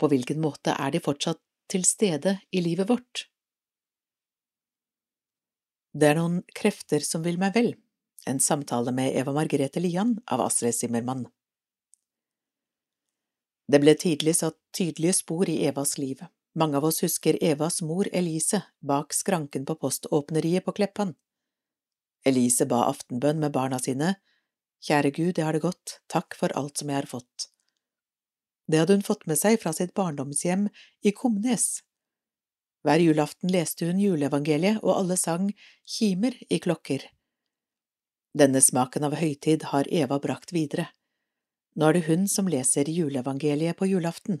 På 0.00 0.08
hvilken 0.08 0.40
måte 0.40 0.72
er 0.72 0.94
de 0.94 1.02
fortsatt 1.04 1.42
til 1.70 1.84
stede 1.84 2.38
i 2.50 2.62
livet 2.64 2.88
vårt? 2.88 3.26
Det 5.92 6.08
er 6.08 6.16
noen 6.16 6.40
krefter 6.56 7.04
som 7.04 7.24
vil 7.26 7.38
meg 7.42 7.52
vel. 7.56 7.74
En 8.28 8.40
samtale 8.40 8.92
med 8.96 9.16
Eva 9.16 9.34
Margrethe 9.36 9.82
Lian 9.82 10.16
av 10.26 10.42
Astrid 10.44 10.76
Zimmermann. 10.76 11.26
Det 13.70 13.78
ble 13.82 13.94
tidlig 13.94 14.36
satt 14.40 14.58
tydelige 14.76 15.18
spor 15.20 15.50
i 15.50 15.60
Evas 15.68 15.96
liv. 15.98 16.22
Mange 16.58 16.80
av 16.80 16.88
oss 16.88 17.02
husker 17.04 17.38
Evas 17.44 17.80
mor 17.86 18.08
Elise 18.12 18.64
bak 18.80 19.14
skranken 19.14 19.66
på 19.66 19.76
poståpneriet 19.78 20.64
på 20.66 20.74
Kleppan. 20.80 21.14
Elise 22.26 22.66
ba 22.66 22.86
aftenbønn 22.88 23.40
med 23.40 23.54
barna 23.54 23.78
sine. 23.78 24.16
Kjære 24.82 25.12
Gud, 25.14 25.38
jeg 25.38 25.46
har 25.46 25.56
det 25.56 25.62
godt, 25.62 26.00
takk 26.10 26.34
for 26.36 26.52
alt 26.58 26.80
som 26.80 26.90
jeg 26.90 27.02
har 27.02 27.08
fått. 27.08 27.50
Det 28.70 28.78
hadde 28.78 28.98
hun 28.98 29.06
fått 29.06 29.26
med 29.26 29.38
seg 29.38 29.58
fra 29.62 29.72
sitt 29.74 29.94
barndomshjem 29.98 30.68
i 31.02 31.10
Komnes. 31.16 31.80
Hver 32.86 33.02
julaften 33.02 33.50
leste 33.50 33.88
hun 33.88 33.98
juleevangeliet, 34.00 34.78
og 34.84 34.94
alle 34.94 35.16
sang 35.18 35.50
Kimer 35.84 36.36
i 36.48 36.60
klokker. 36.62 37.02
Denne 38.38 38.62
smaken 38.62 39.08
av 39.08 39.16
høytid 39.18 39.66
har 39.72 39.90
Eva 39.90 40.20
brakt 40.22 40.54
videre. 40.54 40.86
Nå 41.74 41.88
er 41.88 41.98
det 41.98 42.06
hun 42.06 42.28
som 42.30 42.48
leser 42.50 42.88
juleevangeliet 42.88 43.78
på 43.78 43.90
julaften. 43.90 44.38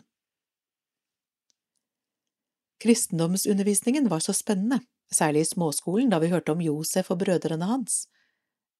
Kristendomsundervisningen 2.80 4.06
var 4.08 4.22
så 4.24 4.32
spennende, 4.32 4.80
særlig 5.12 5.42
i 5.42 5.50
småskolen 5.50 6.14
da 6.14 6.22
vi 6.22 6.30
hørte 6.30 6.54
om 6.54 6.62
Josef 6.64 7.10
og 7.10 7.20
brødrene 7.24 7.66
hans. 7.66 8.06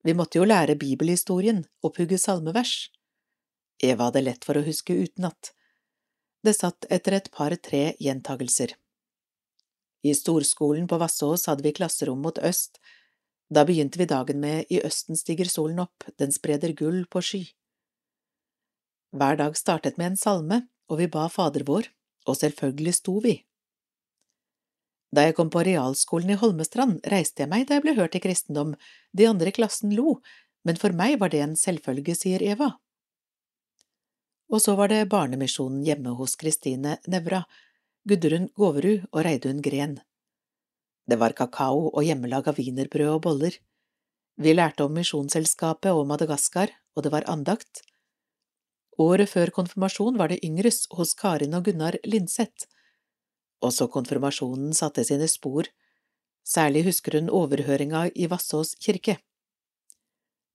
Vi 0.01 0.15
måtte 0.17 0.39
jo 0.39 0.47
lære 0.47 0.79
bibelhistorien 0.79 1.65
og 1.83 1.93
pugge 1.99 2.17
salmevers. 2.17 2.89
Eva 3.79 4.09
hadde 4.09 4.23
lett 4.25 4.45
for 4.45 4.57
å 4.57 4.65
huske 4.65 4.93
utenat. 4.93 5.53
Det 6.43 6.53
satt 6.57 6.87
etter 6.89 7.17
et 7.17 7.29
par–tre 7.31 7.83
gjentagelser. 8.01 8.73
I 10.01 10.13
storskolen 10.17 10.87
på 10.89 10.97
Vassås 10.97 11.45
hadde 11.49 11.63
vi 11.63 11.73
klasserom 11.77 12.21
mot 12.25 12.37
øst. 12.41 12.79
Da 13.53 13.65
begynte 13.67 13.99
vi 13.99 14.09
dagen 14.09 14.39
med 14.41 14.65
I 14.69 14.81
østen 14.81 15.17
stiger 15.19 15.49
solen 15.49 15.83
opp, 15.83 16.07
den 16.17 16.33
spreder 16.33 16.73
gull 16.73 17.03
på 17.05 17.21
sky. 17.21 17.43
Hver 19.11 19.37
dag 19.37 19.57
startet 19.59 19.97
med 19.99 20.13
en 20.13 20.17
salme, 20.17 20.61
og 20.89 21.01
vi 21.01 21.07
ba 21.11 21.27
Fader 21.29 21.65
vår, 21.67 21.89
og 22.27 22.37
selvfølgelig 22.39 22.93
sto 22.97 23.17
vi. 23.23 23.35
Da 25.11 25.25
jeg 25.27 25.35
kom 25.35 25.49
på 25.51 25.65
realskolen 25.67 26.31
i 26.31 26.39
Holmestrand, 26.39 27.01
reiste 27.11 27.43
jeg 27.43 27.51
meg 27.51 27.65
da 27.67 27.77
jeg 27.77 27.83
ble 27.83 27.97
hørt 27.97 28.15
i 28.15 28.21
kristendom, 28.23 28.77
de 29.11 29.27
andre 29.27 29.51
i 29.51 29.55
klassen 29.55 29.91
lo, 29.97 30.21
men 30.63 30.79
for 30.79 30.95
meg 30.95 31.17
var 31.19 31.33
det 31.33 31.41
en 31.43 31.57
selvfølge, 31.59 32.15
sier 32.15 32.43
Eva. 32.45 32.77
Og 34.51 34.61
så 34.61 34.75
var 34.75 34.91
det 34.91 35.09
Barnemisjonen 35.11 35.83
hjemme 35.87 36.15
hos 36.19 36.35
Kristine 36.35 36.97
Nevra, 37.07 37.43
Gudrun 38.07 38.49
Gåverud 38.57 39.07
og 39.11 39.21
Reidun 39.25 39.61
Gren. 39.63 39.99
Det 41.07 41.17
var 41.19 41.35
kakao 41.37 41.87
og 41.89 42.03
hjemmelag 42.03 42.49
av 42.51 42.59
wienerbrød 42.59 43.15
og 43.15 43.21
boller. 43.27 43.55
Vi 44.41 44.53
lærte 44.53 44.85
om 44.85 44.93
Misjonsselskapet 44.95 45.91
og 45.95 46.05
Madagaskar, 46.09 46.71
og 46.95 47.05
det 47.05 47.11
var 47.13 47.27
andakt, 47.31 47.83
Året 48.99 49.31
før 49.31 49.49
konfirmasjon 49.55 50.17
var 50.19 50.29
det 50.31 50.43
yngres 50.45 50.85
hos 50.97 51.13
Karin 51.15 51.55
og 51.55 51.65
Gunnar 51.65 51.95
Linseth. 52.05 52.67
Også 53.63 53.87
konfirmasjonen 53.87 54.73
satte 54.77 55.05
sine 55.07 55.29
spor, 55.31 55.69
særlig 56.43 56.83
husker 56.89 57.17
hun 57.17 57.29
overhøringa 57.29 58.09
i 58.15 58.27
Vassås 58.29 58.75
kirke. 58.83 59.17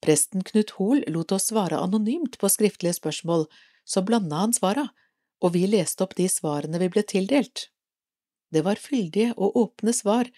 Presten 0.05 0.45
Knut 0.45 0.75
Hoel 0.77 1.03
lot 1.09 1.33
oss 1.33 1.49
svare 1.51 1.81
anonymt 1.81 2.37
på 2.39 2.51
skriftlige 2.53 2.99
spørsmål, 2.99 3.47
så 3.87 4.03
blanda 4.03 4.43
han 4.43 4.55
svara, 4.57 4.89
og 5.43 5.55
vi 5.55 5.67
leste 5.71 6.03
opp 6.05 6.17
de 6.19 6.27
svarene 6.31 6.81
vi 6.83 6.91
ble 6.91 7.05
tildelt. 7.07 7.69
Det 8.51 8.63
var 8.67 8.81
fyldige 8.81 9.35
og 9.37 9.57
åpne 9.57 9.95
svar, 9.95 10.31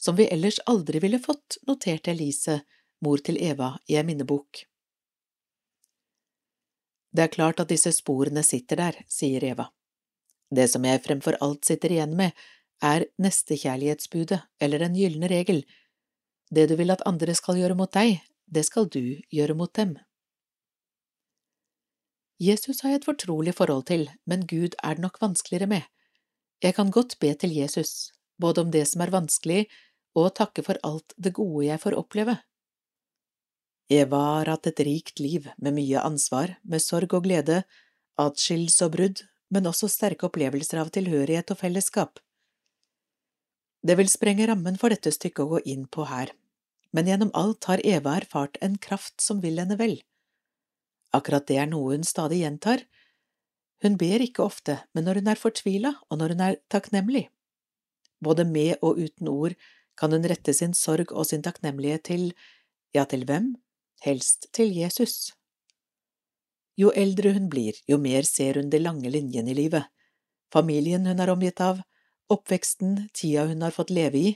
som 0.00 0.16
vi 0.16 0.28
ellers 0.32 0.58
aldri 0.70 1.00
ville 1.04 1.20
fått, 1.20 1.58
noterte 1.68 2.12
Elise, 2.12 2.60
mor 3.04 3.20
til 3.24 3.38
Eva, 3.42 3.74
i 3.88 3.96
en 4.00 4.08
minnebok. 4.08 4.64
Det 7.16 7.24
er 7.24 7.32
klart 7.32 7.60
at 7.60 7.72
disse 7.72 7.92
sporene 7.96 8.44
sitter 8.44 8.80
der, 8.80 9.00
sier 9.08 9.44
Eva. 9.44 9.70
Det 10.52 10.68
som 10.70 10.84
jeg 10.84 11.02
fremfor 11.04 11.38
alt 11.40 11.64
sitter 11.68 11.92
igjen 11.92 12.16
med, 12.16 12.32
er 12.84 13.06
nestekjærlighetsbudet, 13.22 14.42
eller 14.60 14.84
den 14.84 14.96
gylne 14.98 15.30
regel. 15.32 15.62
Det 16.52 16.68
du 16.70 16.76
vil 16.76 16.92
at 16.92 17.04
andre 17.08 17.34
skal 17.34 17.58
gjøre 17.60 17.76
mot 17.78 17.92
deg, 17.92 18.20
det 18.46 18.66
skal 18.68 18.88
du 18.92 19.16
gjøre 19.32 19.56
mot 19.56 19.72
dem. 19.74 19.96
Jesus 22.42 22.82
har 22.82 22.92
jeg 22.92 23.00
et 23.00 23.08
fortrolig 23.08 23.54
forhold 23.56 23.86
til, 23.88 24.10
men 24.28 24.44
Gud 24.48 24.76
er 24.84 24.96
det 24.96 25.04
nok 25.04 25.16
vanskeligere 25.22 25.70
med. 25.70 25.84
Jeg 26.62 26.76
kan 26.76 26.90
godt 26.90 27.16
be 27.20 27.32
til 27.34 27.54
Jesus, 27.56 28.12
både 28.40 28.60
om 28.60 28.70
det 28.72 28.84
som 28.88 29.00
er 29.00 29.12
vanskelig, 29.12 29.66
og 30.16 30.34
takke 30.36 30.64
for 30.64 30.80
alt 30.84 31.14
det 31.16 31.32
gode 31.36 31.66
jeg 31.66 31.80
får 31.80 31.96
oppleve. 31.96 32.36
Eva 33.92 34.20
har 34.38 34.50
hatt 34.50 34.66
et 34.66 34.82
rikt 34.84 35.20
liv 35.20 35.46
med 35.62 35.76
mye 35.76 36.02
ansvar, 36.02 36.56
med 36.64 36.82
sorg 36.82 37.12
og 37.14 37.24
glede, 37.24 37.62
atskillelse 38.20 38.88
og 38.88 38.96
brudd, 38.96 39.22
men 39.52 39.68
også 39.70 39.88
sterke 39.88 40.26
opplevelser 40.26 40.80
av 40.82 40.90
tilhørighet 40.92 41.52
og 41.54 41.60
fellesskap. 41.60 42.18
Det 43.86 43.94
vil 43.96 44.10
sprenge 44.10 44.48
rammen 44.50 44.76
for 44.80 44.90
dette 44.90 45.12
stykket 45.14 45.44
å 45.44 45.50
gå 45.54 45.62
inn 45.72 45.86
på 45.86 46.08
her, 46.10 46.32
men 46.92 47.06
gjennom 47.06 47.30
alt 47.38 47.68
har 47.70 47.84
Eva 47.86 48.16
erfart 48.18 48.58
en 48.64 48.74
kraft 48.82 49.22
som 49.22 49.40
vil 49.44 49.60
henne 49.62 49.78
vel. 49.78 50.00
Akkurat 51.16 51.46
det 51.48 51.58
er 51.62 51.70
noe 51.70 51.94
hun 51.94 52.04
stadig 52.04 52.42
gjentar. 52.42 52.84
Hun 53.84 53.96
ber 54.00 54.24
ikke 54.24 54.44
ofte, 54.44 54.80
men 54.94 55.06
når 55.08 55.20
hun 55.20 55.32
er 55.32 55.40
fortvila 55.40 55.94
og 56.10 56.20
når 56.20 56.34
hun 56.34 56.44
er 56.48 56.60
takknemlig. 56.72 57.26
Både 58.24 58.46
med 58.48 58.76
og 58.82 59.00
uten 59.00 59.28
ord 59.32 59.56
kan 59.96 60.12
hun 60.12 60.24
rette 60.28 60.52
sin 60.56 60.74
sorg 60.76 61.12
og 61.12 61.28
sin 61.28 61.44
takknemlighet 61.44 62.04
til, 62.08 62.30
ja, 62.96 63.04
til 63.04 63.24
hvem? 63.28 63.54
helst 64.04 64.48
til 64.52 64.72
Jesus. 64.76 65.32
Jo 66.76 66.92
eldre 66.92 67.32
hun 67.32 67.48
blir, 67.52 67.76
jo 67.88 67.98
mer 67.98 68.26
ser 68.28 68.60
hun 68.60 68.70
de 68.70 68.80
lange 68.82 69.10
linjene 69.10 69.52
i 69.52 69.56
livet, 69.56 69.86
familien 70.52 71.06
hun 71.08 71.22
er 71.22 71.32
omgitt 71.32 71.62
av, 71.64 71.80
oppveksten, 72.32 73.06
tida 73.16 73.46
hun 73.48 73.64
har 73.64 73.74
fått 73.74 73.94
leve 73.94 74.18
i. 74.20 74.34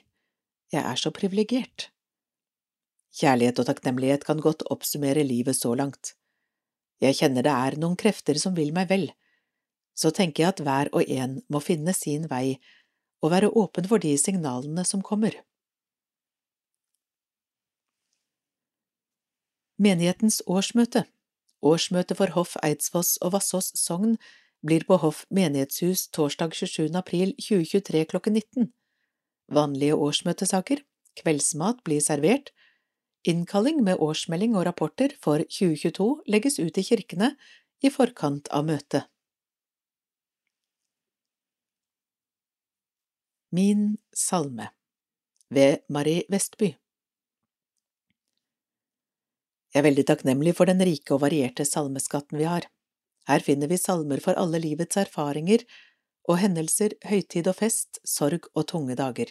Jeg 0.72 0.86
er 0.86 0.96
så 0.96 1.12
privilegert. 1.12 1.90
Kjærlighet 3.20 3.58
og 3.58 3.66
takknemlighet 3.68 4.24
kan 4.24 4.40
godt 4.40 4.62
oppsummere 4.70 5.26
livet 5.26 5.58
så 5.58 5.74
langt. 5.74 6.14
Jeg 7.00 7.16
kjenner 7.20 7.46
det 7.46 7.52
er 7.52 7.76
noen 7.80 7.96
krefter 7.96 8.38
som 8.40 8.56
vil 8.56 8.74
meg 8.76 8.90
vel. 8.90 9.06
Så 9.96 10.12
tenker 10.16 10.44
jeg 10.44 10.54
at 10.54 10.64
hver 10.64 10.90
og 10.96 11.08
en 11.08 11.38
må 11.48 11.62
finne 11.64 11.94
sin 11.96 12.26
vei 12.30 12.58
og 13.20 13.32
være 13.34 13.52
åpen 13.56 13.88
for 13.88 14.00
de 14.00 14.12
signalene 14.20 14.84
som 14.88 15.04
kommer. 15.04 15.34
Menighetens 19.80 20.42
årsmøte 20.46 21.06
Årsmøte 21.64 22.16
for 22.16 22.32
Hoff 22.32 22.56
Eidsfoss 22.64 23.18
og 23.20 23.34
Vassås 23.34 23.72
sogn 23.76 24.16
blir 24.64 24.84
på 24.88 24.96
Hoff 25.00 25.26
menighetshus 25.32 26.06
torsdag 26.16 26.54
27. 26.56 26.88
april 26.96 27.34
2023 27.36 28.04
klokken 28.08 28.36
19. 28.36 28.70
Vanlige 29.52 29.96
årsmøtesaker, 29.96 30.80
kveldsmat 31.20 31.82
blir 31.84 32.00
servert, 32.04 32.52
innkalling 33.28 33.82
med 33.84 34.00
årsmelding 34.00 34.56
og 34.56 34.66
rapporter 34.68 35.14
for 35.22 35.44
2022 35.46 36.10
legges 36.30 36.58
ut 36.58 36.78
i 36.78 36.84
kirkene 36.86 37.34
i 37.82 37.92
forkant 37.92 38.48
av 38.54 38.66
møtet. 38.68 39.08
Min 43.50 43.98
salme 44.14 44.70
ved 45.50 45.82
Marie 45.90 46.22
Vestby 46.30 46.76
jeg 49.70 49.84
er 49.84 49.86
veldig 49.86 50.02
takknemlig 50.08 50.52
for 50.58 50.66
den 50.66 50.82
rike 50.82 51.14
og 51.14 51.20
varierte 51.22 51.62
salmeskatten 51.62 52.40
vi 52.40 52.46
har. 52.50 52.64
Her 53.30 53.44
finner 53.46 53.70
vi 53.70 53.78
salmer 53.78 54.18
for 54.24 54.34
alle 54.34 54.58
livets 54.58 54.98
erfaringer 54.98 55.62
og 56.26 56.40
hendelser, 56.42 56.96
høytid 57.06 57.46
og 57.46 57.54
fest, 57.60 58.00
sorg 58.02 58.48
og 58.50 58.66
tunge 58.72 58.96
dager. 58.98 59.30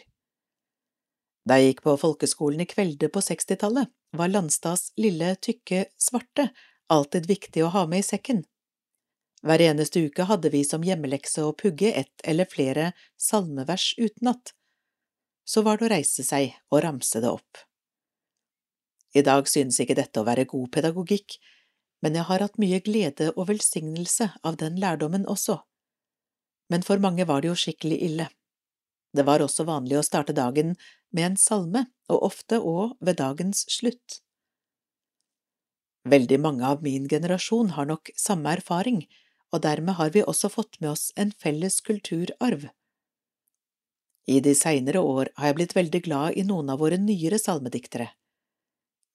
Da 1.49 1.57
jeg 1.57 1.71
gikk 1.71 1.79
på 1.87 1.95
folkeskolen 1.97 2.61
i 2.61 2.67
Kvelde 2.69 3.09
på 3.09 3.23
sekstitallet, 3.25 3.89
var 4.13 4.29
Landstads 4.29 4.91
lille, 5.01 5.33
tykke 5.41 5.87
svarte 5.97 6.51
alltid 6.93 7.25
viktig 7.25 7.63
å 7.65 7.71
ha 7.73 7.87
med 7.89 8.03
i 8.03 8.05
sekken. 8.05 8.43
Hver 9.41 9.63
eneste 9.63 10.03
uke 10.05 10.27
hadde 10.29 10.51
vi 10.53 10.61
som 10.67 10.83
hjemmelekse 10.85 11.45
å 11.47 11.55
pugge 11.57 11.93
ett 11.95 12.21
eller 12.27 12.45
flere 12.49 12.91
salmevers 13.17 13.95
utenat. 13.97 14.53
Så 15.47 15.63
var 15.65 15.79
det 15.79 15.87
å 15.87 15.91
reise 15.95 16.25
seg 16.27 16.53
og 16.69 16.83
ramse 16.85 17.21
det 17.23 17.31
opp. 17.31 17.63
I 19.17 19.23
dag 19.25 19.47
synes 19.49 19.79
ikke 19.81 19.97
dette 19.97 20.21
å 20.21 20.27
være 20.27 20.45
god 20.45 20.69
pedagogikk, 20.75 21.39
men 22.05 22.13
jeg 22.13 22.29
har 22.29 22.45
hatt 22.45 22.59
mye 22.61 22.81
glede 22.85 23.31
og 23.31 23.47
velsignelse 23.49 24.29
av 24.45 24.59
den 24.61 24.77
lærdommen 24.77 25.25
også. 25.25 25.57
Men 26.69 26.85
for 26.85 27.01
mange 27.01 27.25
var 27.25 27.41
det 27.41 27.49
jo 27.49 27.57
skikkelig 27.57 27.97
ille. 28.05 28.27
Det 29.15 29.25
var 29.25 29.41
også 29.41 29.65
vanlig 29.65 29.97
å 29.97 30.05
starte 30.05 30.35
dagen 30.37 30.75
med 31.15 31.31
en 31.31 31.37
salme, 31.37 31.85
og 32.09 32.25
ofte 32.31 32.59
òg 32.59 32.97
ved 33.05 33.19
dagens 33.21 33.65
slutt. 33.69 34.21
Veldig 36.09 36.39
mange 36.41 36.65
av 36.65 36.83
min 36.83 37.07
generasjon 37.11 37.73
har 37.75 37.89
nok 37.89 38.11
samme 38.17 38.53
erfaring, 38.57 39.03
og 39.53 39.63
dermed 39.65 39.97
har 39.99 40.13
vi 40.13 40.23
også 40.23 40.49
fått 40.53 40.79
med 40.79 40.93
oss 40.93 41.09
en 41.17 41.31
felles 41.31 41.81
kulturarv. 41.85 42.69
I 44.29 44.39
de 44.45 44.53
seinere 44.55 45.01
år 45.01 45.31
har 45.37 45.49
jeg 45.49 45.57
blitt 45.57 45.75
veldig 45.75 46.01
glad 46.05 46.37
i 46.37 46.45
noen 46.45 46.69
av 46.69 46.81
våre 46.83 46.99
nyere 47.01 47.39
salmediktere. 47.41 48.11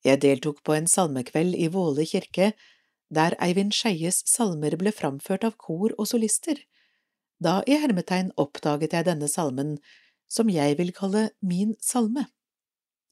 Jeg 0.05 0.21
deltok 0.21 0.61
på 0.63 0.75
en 0.75 0.87
salmekveld 0.91 1.55
i 1.55 1.69
Våle 1.71 2.05
kirke, 2.05 2.51
der 3.09 3.35
Eivind 3.41 3.73
Skeies 3.73 4.21
salmer 4.29 4.75
ble 4.77 4.91
framført 4.93 5.45
av 5.47 5.55
kor 5.61 5.93
og 5.97 6.09
solister. 6.09 6.59
Da 7.41 7.61
i 7.67 7.77
hermetegn 7.79 8.31
oppdaget 8.39 8.93
jeg 8.93 9.07
denne 9.07 9.29
salmen, 9.31 9.77
som 10.35 10.51
jeg 10.51 10.75
vil 10.79 10.91
kalle 10.95 11.29
min 11.39 11.75
salme. 11.81 12.27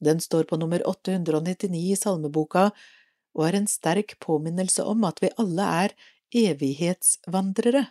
Den 0.04 0.20
står 0.20 0.44
på 0.50 0.58
nummer 0.60 0.82
899 0.84 1.80
i 1.80 1.96
salmeboka 1.96 2.68
og 3.34 3.46
er 3.48 3.58
en 3.58 3.68
sterk 3.70 4.18
påminnelse 4.22 4.84
om 4.86 5.06
at 5.08 5.22
vi 5.22 5.32
alle 5.40 5.68
er 5.84 5.94
evighetsvandrere. 6.34 7.86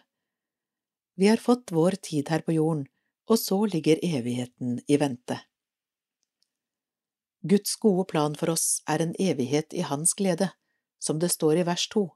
Vi 1.15 1.29
har 1.29 1.41
fått 1.41 1.73
vår 1.73 1.97
tid 2.01 2.29
her 2.29 2.43
på 2.45 2.55
jorden, 2.55 2.85
og 3.29 3.39
så 3.39 3.59
ligger 3.69 4.01
evigheten 4.03 4.79
i 4.87 4.97
vente. 4.99 5.39
Guds 7.43 7.75
gode 7.75 8.05
plan 8.07 8.35
for 8.39 8.53
oss 8.53 8.81
er 8.87 9.03
en 9.03 9.15
evighet 9.19 9.73
i 9.75 9.83
Hans 9.83 10.13
glede, 10.15 10.49
som 10.99 11.19
det 11.19 11.31
står 11.33 11.59
i 11.59 11.65
vers 11.67 11.87
to. 11.91 12.07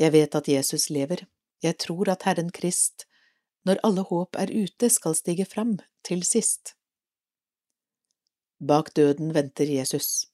Jeg 0.00 0.14
vet 0.14 0.34
at 0.34 0.48
Jesus 0.48 0.88
lever, 0.90 1.26
jeg 1.62 1.78
tror 1.78 2.08
at 2.10 2.24
Herren 2.26 2.50
Krist, 2.50 3.04
når 3.64 3.80
alle 3.86 4.04
håp 4.08 4.36
er 4.36 4.52
ute, 4.52 4.90
skal 4.90 5.16
stige 5.16 5.46
fram 5.48 5.78
til 6.04 6.24
sist. 6.26 6.74
Bak 8.60 8.92
døden 8.96 9.34
venter 9.34 9.68
Jesus. 9.68 10.26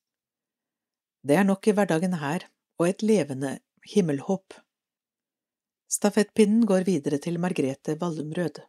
Det 1.27 1.37
er 1.37 1.47
nok 1.47 1.67
i 1.67 1.75
hverdagen 1.77 2.19
her, 2.23 2.47
og 2.79 2.89
et 2.89 3.03
levende 3.03 3.59
himmelhåp. 3.95 4.55
Stafettpinnen 5.91 6.67
går 6.67 6.87
videre 6.87 7.19
til 7.19 7.41
Margrethe 7.41 7.97
Vallumrød. 8.01 8.63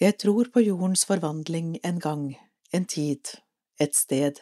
Jeg 0.00 0.16
tror 0.18 0.48
på 0.52 0.60
jordens 0.64 1.04
forvandling 1.04 1.74
en 1.84 1.98
gang, 2.00 2.22
en 2.72 2.86
tid, 2.86 3.34
et 3.80 3.96
sted, 3.96 4.38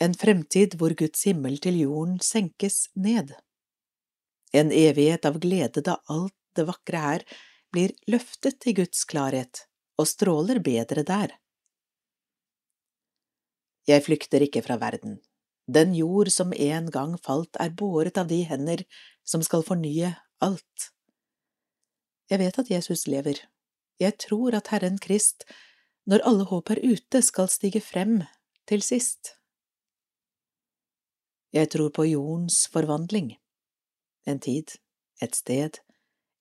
en 0.00 0.14
fremtid 0.14 0.76
hvor 0.76 0.92
Guds 0.98 1.22
himmel 1.24 1.56
til 1.62 1.78
jorden 1.80 2.20
senkes 2.20 2.88
ned, 2.94 3.32
en 4.52 4.72
evighet 4.72 5.24
av 5.28 5.38
glede 5.40 5.82
da 5.84 5.98
alt 6.12 6.36
det 6.56 6.66
vakre 6.68 7.02
her 7.02 7.26
blir 7.72 7.94
løftet 8.10 8.60
til 8.60 8.76
Guds 8.82 9.04
klarhet 9.08 9.64
og 10.00 10.08
stråler 10.08 10.60
bedre 10.64 11.04
der. 11.08 11.36
Jeg 13.88 14.04
flykter 14.04 14.44
ikke 14.44 14.62
fra 14.62 14.76
verden, 14.78 15.18
den 15.66 15.94
jord 15.94 16.30
som 16.30 16.52
en 16.52 16.90
gang 16.90 17.16
falt, 17.18 17.56
er 17.60 17.70
båret 17.70 18.18
av 18.18 18.28
de 18.30 18.42
hender 18.46 18.84
som 19.24 19.42
skal 19.42 19.64
fornye 19.66 20.14
alt. 20.42 20.92
Jeg 22.30 22.40
vet 22.42 22.58
at 22.58 22.70
Jesus 22.70 23.06
lever. 23.06 23.38
Jeg 24.00 24.18
tror 24.18 24.56
at 24.58 24.72
Herren 24.72 24.98
Krist, 24.98 25.44
når 26.06 26.24
alle 26.26 26.46
håp 26.50 26.70
er 26.74 26.82
ute, 26.82 27.22
skal 27.22 27.50
stige 27.50 27.80
frem 27.80 28.22
til 28.66 28.82
sist. 28.82 29.36
Jeg 31.52 31.68
tror 31.70 31.92
på 31.92 32.06
jordens 32.08 32.64
forvandling. 32.72 33.36
En 34.26 34.40
tid, 34.40 34.76
et 35.22 35.34
sted, 35.34 35.78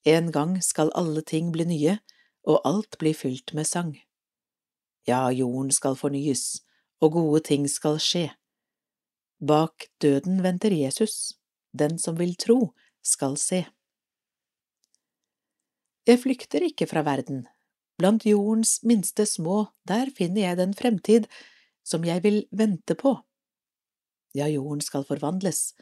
en 0.05 0.31
gang 0.31 0.57
skal 0.63 0.91
alle 0.97 1.21
ting 1.21 1.51
bli 1.53 1.65
nye, 1.65 1.97
og 2.43 2.61
alt 2.65 2.97
bli 2.97 3.13
fylt 3.13 3.53
med 3.53 3.67
sang. 3.69 3.93
Ja, 5.07 5.29
jorden 5.29 5.71
skal 5.73 5.97
fornyes, 5.97 6.61
og 7.01 7.13
gode 7.17 7.41
ting 7.45 7.67
skal 7.69 7.99
skje. 8.01 8.29
Bak 9.41 9.87
døden 10.01 10.43
venter 10.43 10.73
Jesus, 10.73 11.33
den 11.73 11.97
som 11.99 12.17
vil 12.19 12.35
tro, 12.35 12.73
skal 13.01 13.37
se. 13.37 13.65
Jeg 16.05 16.19
flykter 16.21 16.65
ikke 16.65 16.87
fra 16.89 17.01
verden, 17.05 17.47
blant 17.97 18.25
jordens 18.25 18.79
minste 18.83 19.25
små, 19.25 19.65
der 19.87 20.09
finner 20.17 20.47
jeg 20.47 20.57
den 20.57 20.73
fremtid 20.77 21.27
som 21.85 22.05
jeg 22.05 22.23
vil 22.23 22.43
vente 22.51 22.97
på. 22.97 23.15
Ja, 24.37 24.47
jorden 24.49 24.81
skal 24.81 25.05
forvandles, 25.05 25.73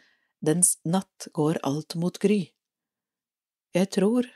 dens 0.45 0.78
natt 0.86 1.28
går 1.34 1.60
alt 1.63 1.95
mot 1.99 2.17
gry. 2.19 2.52
Jeg 3.75 3.91
tror 3.93 4.28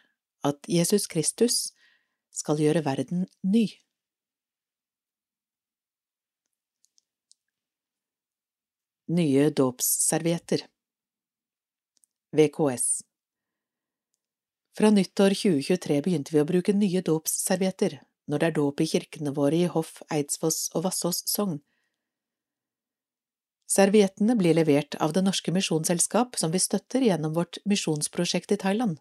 at 0.43 0.59
Jesus 0.67 1.07
Kristus 1.07 1.71
skal 2.33 2.59
gjøre 2.59 2.83
verden 2.85 3.25
ny. 3.47 3.65
Nye 9.13 9.49
dåpsservietter 9.51 10.63
VKS 12.33 13.03
Fra 14.73 14.89
nyttår 14.89 15.35
2023 15.37 15.99
begynte 16.05 16.33
vi 16.33 16.41
å 16.41 16.47
bruke 16.47 16.73
nye 16.73 17.03
dåpsservietter 17.05 17.99
når 18.31 18.39
det 18.39 18.47
er 18.47 18.55
dåp 18.57 18.81
i 18.81 18.87
kirkene 18.89 19.33
våre 19.35 19.59
i 19.59 19.67
Hoff, 19.69 19.99
Eidsfoss 20.07 20.69
og 20.73 20.85
Vassås 20.87 21.19
sogn. 21.29 21.59
Serviettene 23.69 24.35
blir 24.35 24.53
levert 24.53 24.95
av 25.01 25.13
Det 25.13 25.23
Norske 25.23 25.51
Misjonsselskap, 25.51 26.35
som 26.37 26.51
vi 26.51 26.59
støtter 26.59 27.01
gjennom 27.01 27.33
vårt 27.33 27.57
misjonsprosjekt 27.65 28.51
i 28.51 28.57
Thailand. 28.57 28.99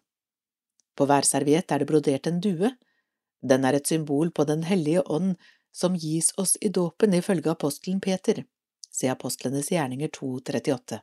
På 0.95 1.05
hver 1.09 1.27
serviett 1.27 1.71
er 1.71 1.81
det 1.81 1.89
brodert 1.89 2.27
en 2.27 2.39
due. 2.41 2.71
Den 3.41 3.65
er 3.65 3.77
et 3.77 3.87
symbol 3.87 4.31
på 4.31 4.45
Den 4.47 4.63
hellige 4.63 5.03
ånd 5.03 5.35
som 5.73 5.97
gis 5.97 6.31
oss 6.37 6.57
i 6.61 6.69
dåpen 6.69 7.13
ifølge 7.13 7.51
apostelen 7.51 8.01
Peter 8.01 8.43
se 8.93 9.09
Apostlenes 9.09 9.71
gjerninger 9.71 10.07
2.38. 10.07 10.99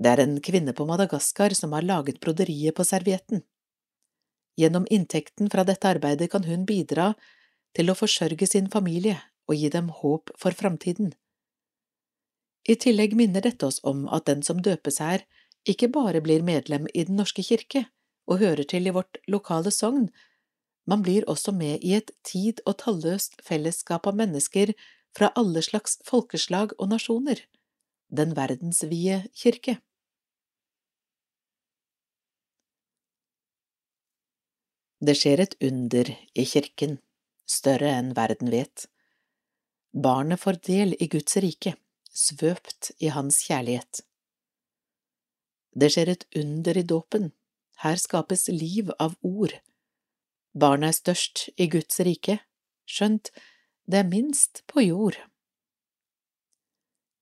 Det 0.00 0.08
er 0.08 0.22
en 0.22 0.38
kvinne 0.40 0.72
på 0.72 0.86
Madagaskar 0.88 1.52
som 1.56 1.74
har 1.76 1.84
laget 1.84 2.20
broderiet 2.24 2.74
på 2.76 2.86
servietten. 2.88 3.42
Gjennom 4.56 4.86
inntekten 4.90 5.50
fra 5.52 5.64
dette 5.68 5.88
arbeidet 5.88 6.30
kan 6.32 6.44
hun 6.48 6.64
bidra 6.68 7.12
til 7.76 7.92
å 7.92 7.96
forsørge 7.96 8.48
sin 8.48 8.70
familie 8.72 9.18
og 9.48 9.60
gi 9.60 9.68
dem 9.72 9.90
håp 10.00 10.32
for 10.40 10.56
framtiden. 10.56 11.12
I 12.68 12.76
tillegg 12.76 13.16
minner 13.16 13.44
dette 13.44 13.66
oss 13.66 13.80
om 13.84 14.06
at 14.08 14.26
den 14.28 14.42
som 14.46 14.60
døpes 14.62 15.00
her, 15.00 15.24
ikke 15.68 15.88
bare 15.92 16.20
blir 16.24 16.42
medlem 16.42 16.86
i 16.94 17.04
Den 17.04 17.16
norske 17.20 17.42
kirke 17.44 17.86
og 18.26 18.40
hører 18.40 18.64
til 18.64 18.86
i 18.86 18.94
vårt 18.94 19.18
lokale 19.28 19.72
sogn, 19.74 20.08
man 20.86 21.02
blir 21.02 21.26
også 21.28 21.52
med 21.52 21.84
i 21.84 21.94
et 21.94 22.10
tid 22.24 22.60
og 22.66 22.78
talløst 22.82 23.40
fellesskap 23.46 24.06
av 24.10 24.16
mennesker 24.16 24.72
fra 25.16 25.30
alle 25.38 25.62
slags 25.62 25.98
folkeslag 26.06 26.72
og 26.78 26.90
nasjoner, 26.92 27.42
den 28.08 28.34
verdensvide 28.38 29.22
kirke. 29.36 29.76
Det 35.00 35.14
skjer 35.16 35.40
et 35.40 35.54
under 35.64 36.10
i 36.36 36.44
kirken, 36.44 36.98
større 37.48 37.92
enn 37.96 38.10
verden 38.16 38.50
vet. 38.52 38.84
Barnet 39.96 40.42
får 40.42 40.60
del 40.66 40.92
i 41.00 41.08
Guds 41.08 41.38
rike, 41.40 41.72
svøpt 42.20 42.92
i 43.00 43.10
Hans 43.14 43.40
kjærlighet. 43.46 44.02
Det 45.72 45.90
skjer 45.94 46.10
et 46.12 46.26
under 46.36 46.76
i 46.76 46.84
dåpen, 46.84 47.30
her 47.80 47.96
skapes 47.96 48.48
liv 48.52 48.90
av 48.98 49.16
ord. 49.24 49.54
Barnet 50.52 50.90
er 50.90 50.98
størst 50.98 51.48
i 51.56 51.68
Guds 51.70 52.00
rike, 52.04 52.40
skjønt 52.90 53.30
det 53.90 54.02
er 54.02 54.08
minst 54.10 54.62
på 54.70 54.82
jord. 54.84 55.16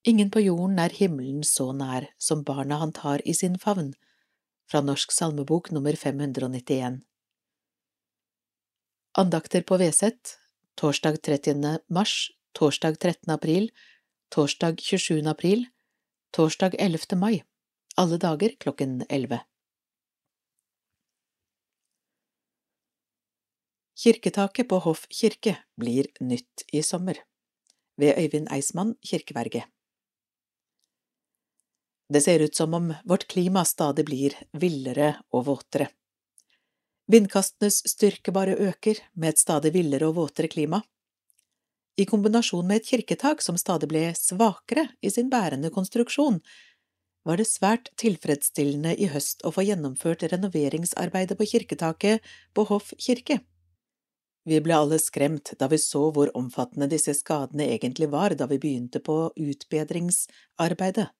Ingen 0.08 0.30
på 0.32 0.40
jorden 0.40 0.78
er 0.80 0.94
himmelen 0.94 1.44
så 1.44 1.70
nær 1.76 2.08
som 2.18 2.44
barna 2.46 2.78
han 2.80 2.94
tar 2.96 3.22
i 3.28 3.34
sin 3.37 3.58
favn, 3.61 3.92
fra 4.68 4.80
Norsk 4.84 5.12
salmebok 5.12 5.70
nummer 5.72 5.96
591. 5.96 7.02
Andakter 9.18 9.64
på 9.68 9.78
Veset, 9.80 10.38
torsdag 10.80 11.20
30. 11.26 11.78
mars, 11.88 12.30
torsdag 12.56 12.98
13. 13.00 13.32
april, 13.34 13.70
torsdag 14.28 14.80
27. 14.80 15.26
april, 15.26 15.66
torsdag 16.36 16.74
11. 16.78 17.16
mai, 17.16 17.42
alle 17.96 18.16
dager 18.16 18.56
klokken 18.60 19.04
11. 19.08 19.40
Kirketaket 23.98 24.68
på 24.68 24.78
Hoff 24.84 25.06
kirke 25.10 25.56
blir 25.80 26.06
nytt 26.20 26.62
i 26.72 26.82
sommer. 26.82 27.18
Ved 27.98 28.14
Øyvind 28.18 28.52
Eismann 28.54 28.94
kirkeverge. 29.02 29.64
Det 32.08 32.20
ser 32.22 32.40
ut 32.40 32.54
som 32.54 32.74
om 32.74 32.92
vårt 33.04 33.26
klima 33.26 33.64
stadig 33.64 34.04
blir 34.06 34.36
villere 34.52 35.16
og 35.32 35.48
våtere. 35.48 35.88
Vindkastenes 37.10 37.80
styrke 37.90 38.32
bare 38.32 38.54
øker 38.54 39.00
med 39.12 39.34
et 39.34 39.42
stadig 39.42 39.72
villere 39.74 40.06
og 40.06 40.14
våtere 40.20 40.48
klima. 40.48 40.82
I 41.98 42.06
kombinasjon 42.06 42.66
med 42.66 42.78
et 42.78 42.90
kirketak 42.92 43.42
som 43.42 43.56
stadig 43.58 43.88
ble 43.90 44.04
svakere 44.14 44.87
i 45.02 45.11
sin 45.11 45.30
bærende 45.32 45.70
konstruksjon, 45.74 46.38
var 47.26 47.40
det 47.40 47.48
svært 47.50 47.90
tilfredsstillende 47.98 48.94
i 48.94 49.08
høst 49.11 49.42
å 49.42 49.50
få 49.52 49.64
gjennomført 49.66 50.22
renoveringsarbeidet 50.30 51.37
på 51.38 51.48
kirketaket 51.52 52.28
på 52.54 52.64
Hoff 52.70 52.92
kirke. 53.02 53.40
Vi 54.48 54.61
ble 54.64 54.76
alle 54.78 55.00
skremt 55.02 55.52
da 55.61 55.66
vi 55.68 55.80
så 55.82 56.06
hvor 56.14 56.30
omfattende 56.38 56.88
disse 56.88 57.12
skadene 57.18 57.66
egentlig 57.74 58.08
var 58.14 58.37
da 58.38 58.46
vi 58.48 58.61
begynte 58.62 59.02
på 59.04 59.18
utbedringsarbeidet. 59.34 61.11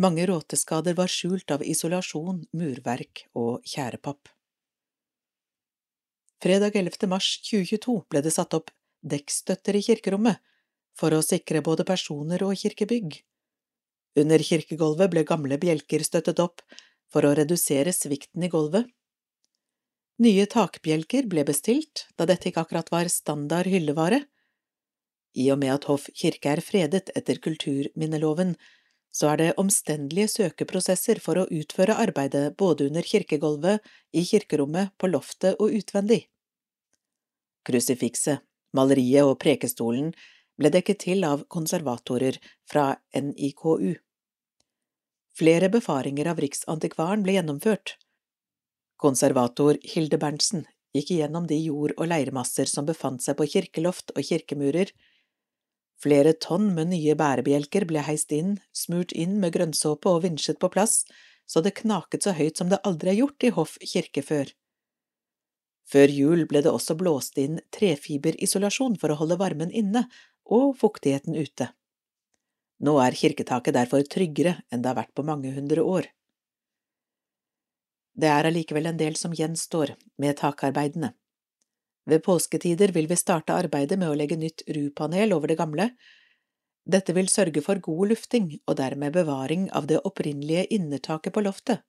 Mange 0.00 0.24
råteskader 0.30 0.96
var 0.98 1.12
skjult 1.12 1.52
av 1.54 1.62
isolasjon, 1.62 2.40
murverk 2.56 3.26
og 3.38 3.60
tjærepapp. 3.68 4.32
Fredag 6.42 6.74
11. 6.78 7.06
mars 7.10 7.32
2022 7.44 8.00
ble 8.10 8.22
det 8.24 8.32
satt 8.34 8.54
opp 8.54 8.70
dekkstøtter 9.02 9.78
i 9.78 9.82
kirkerommet 9.84 10.42
for 10.98 11.14
å 11.14 11.22
sikre 11.22 11.62
både 11.64 11.86
personer 11.86 12.42
og 12.46 12.56
kirkebygg. 12.58 13.20
Under 14.18 14.42
kirkegulvet 14.42 15.12
ble 15.12 15.24
gamle 15.26 15.58
bjelker 15.62 16.02
støttet 16.06 16.40
opp 16.42 16.64
for 17.12 17.26
å 17.26 17.34
redusere 17.38 17.94
svikten 17.94 18.44
i 18.44 18.50
gulvet. 18.52 18.88
Nye 20.18 20.48
takbjelker 20.50 21.28
ble 21.30 21.44
bestilt, 21.46 22.08
da 22.18 22.26
dette 22.26 22.50
ikke 22.50 22.64
akkurat 22.64 22.90
var 22.90 23.10
standard 23.12 23.70
hyllevare. 23.70 24.24
I 25.38 25.46
og 25.54 25.60
med 25.62 25.76
at 25.76 25.86
Hoff 25.86 26.08
kirke 26.18 26.50
er 26.56 26.64
fredet 26.64 27.12
etter 27.14 27.38
kulturminneloven, 27.44 28.56
så 29.14 29.30
er 29.32 29.38
det 29.40 29.54
omstendelige 29.62 30.32
søkeprosesser 30.32 31.20
for 31.22 31.38
å 31.38 31.46
utføre 31.54 31.96
arbeidet 32.02 32.56
både 32.58 32.88
under 32.90 33.06
kirkegulvet, 33.06 33.84
i 34.12 34.24
kirkerommet, 34.26 34.90
på 34.98 35.10
loftet 35.12 35.56
og 35.62 35.72
utvendig. 35.78 36.24
Krusifikset, 37.68 38.42
maleriet 38.76 39.26
og 39.28 39.38
prekestolen 39.42 40.12
ble 40.58 40.72
dekket 40.74 41.02
til 41.04 41.24
av 41.24 41.44
konservatorer 41.52 42.40
fra 42.70 42.90
NIKU. 43.14 43.94
Flere 45.38 45.68
befaringer 45.70 46.32
av 46.32 46.40
Riksantikvaren 46.42 47.22
ble 47.22 47.36
gjennomført. 47.38 47.94
Konservator 48.98 49.78
Hilde 49.86 50.18
Berntsen 50.18 50.66
gikk 50.96 51.12
igjennom 51.14 51.46
de 51.46 51.60
jord- 51.62 51.94
og 51.96 52.08
leirmasser 52.10 52.66
som 52.66 52.88
befant 52.88 53.22
seg 53.22 53.38
på 53.38 53.46
kirkeloft 53.46 54.10
og 54.16 54.24
kirkemurer, 54.26 54.90
Flere 55.98 56.32
tonn 56.38 56.68
med 56.76 56.92
nye 56.92 57.14
bærebjelker 57.18 57.82
ble 57.90 58.04
heist 58.06 58.30
inn, 58.34 58.58
smurt 58.70 59.10
inn 59.10 59.40
med 59.42 59.56
grønnsåpe 59.56 60.10
og 60.12 60.22
vinsjet 60.22 60.60
på 60.62 60.70
plass, 60.70 61.02
så 61.48 61.62
det 61.64 61.74
knaket 61.80 62.22
så 62.22 62.36
høyt 62.38 62.60
som 62.60 62.70
det 62.70 62.78
aldri 62.86 63.10
er 63.12 63.18
gjort 63.22 63.46
i 63.48 63.50
Hoff 63.56 63.74
kirke 63.82 64.22
før. 64.22 64.52
Før 65.88 66.12
jul 66.12 66.44
ble 66.48 66.60
det 66.64 66.72
også 66.72 66.98
blåst 67.00 67.38
inn 67.40 67.62
trefiberisolasjon 67.72 68.98
for 69.00 69.12
å 69.12 69.18
holde 69.22 69.38
varmen 69.40 69.72
inne 69.72 70.04
og 70.44 70.74
fuktigheten 70.80 71.36
ute. 71.38 71.70
Nå 72.84 72.94
er 73.02 73.16
kirketaket 73.18 73.74
derfor 73.74 74.04
tryggere 74.04 74.58
enn 74.70 74.84
det 74.84 74.92
har 74.92 74.98
vært 75.00 75.14
på 75.16 75.24
mange 75.26 75.50
hundre 75.54 75.82
år. 75.82 76.10
Det 78.18 78.28
er 78.28 78.48
allikevel 78.50 78.90
en 78.90 79.00
del 79.00 79.16
som 79.16 79.34
gjenstår 79.34 79.94
med 80.18 80.36
takarbeidene. 80.38 81.12
Ved 82.08 82.22
påsketider 82.24 82.92
vil 82.96 83.08
vi 83.08 83.18
starte 83.20 83.56
arbeidet 83.56 83.98
med 84.00 84.10
å 84.10 84.16
legge 84.16 84.38
nytt 84.40 84.64
rupanel 84.74 85.34
over 85.36 85.50
det 85.50 85.58
gamle. 85.60 85.90
Dette 86.88 87.12
vil 87.16 87.28
sørge 87.28 87.62
for 87.64 87.80
god 87.84 88.14
lufting 88.14 88.48
og 88.64 88.78
dermed 88.80 89.12
bevaring 89.14 89.68
av 89.76 89.86
det 89.90 90.00
opprinnelige 90.08 90.66
innertaket 90.74 91.34
på 91.34 91.44
loftet. 91.44 91.84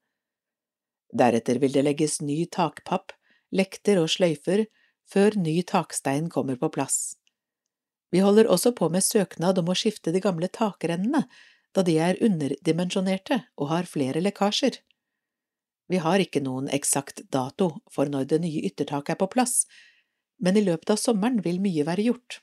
Deretter 1.10 1.58
vil 1.64 1.74
det 1.74 1.86
legges 1.88 2.20
ny 2.22 2.44
takpapp, 2.52 3.16
lekter 3.56 4.02
og 4.02 4.10
sløyfer 4.12 4.66
før 5.10 5.38
ny 5.40 5.60
takstein 5.66 6.30
kommer 6.30 6.60
på 6.60 6.70
plass. 6.74 7.16
Vi 8.10 8.22
holder 8.26 8.50
også 8.50 8.74
på 8.78 8.90
med 8.90 9.06
søknad 9.06 9.60
om 9.62 9.70
å 9.70 9.78
skifte 9.78 10.14
de 10.14 10.22
gamle 10.22 10.50
takrennene, 10.50 11.26
da 11.74 11.86
de 11.86 11.98
er 12.02 12.18
underdimensjonerte 12.26 13.44
og 13.58 13.70
har 13.70 13.90
flere 13.90 14.22
lekkasjer. 14.24 14.80
Vi 15.90 16.02
har 16.02 16.22
ikke 16.22 16.42
noen 16.46 16.70
eksakt 16.74 17.24
dato 17.34 17.72
for 17.94 18.10
når 18.10 18.30
det 18.30 18.42
nye 18.44 18.66
yttertaket 18.70 19.16
er 19.16 19.22
på 19.22 19.30
plass, 19.34 19.64
men 20.42 20.58
i 20.58 20.66
løpet 20.66 20.94
av 20.94 21.02
sommeren 21.02 21.42
vil 21.46 21.62
mye 21.62 21.86
være 21.86 22.06
gjort. 22.10 22.40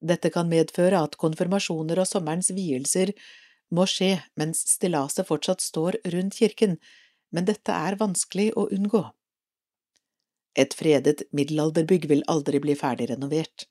Dette 0.00 0.30
kan 0.32 0.48
medføre 0.50 1.02
at 1.04 1.18
konfirmasjoner 1.20 2.00
og 2.00 2.08
sommerens 2.08 2.50
vielser 2.56 3.12
må 3.74 3.86
skje 3.86 4.16
mens 4.40 4.62
stillaset 4.74 5.28
fortsatt 5.28 5.62
står 5.62 6.00
rundt 6.14 6.38
kirken, 6.40 6.78
men 7.30 7.46
dette 7.46 7.74
er 7.74 7.98
vanskelig 8.00 8.50
å 8.58 8.66
unngå. 8.74 9.04
Et 10.58 10.74
fredet 10.74 11.22
middelalderbygg 11.36 12.08
vil 12.10 12.24
aldri 12.26 12.60
bli 12.62 12.74
ferdig 12.78 13.10
renovert. 13.12 13.66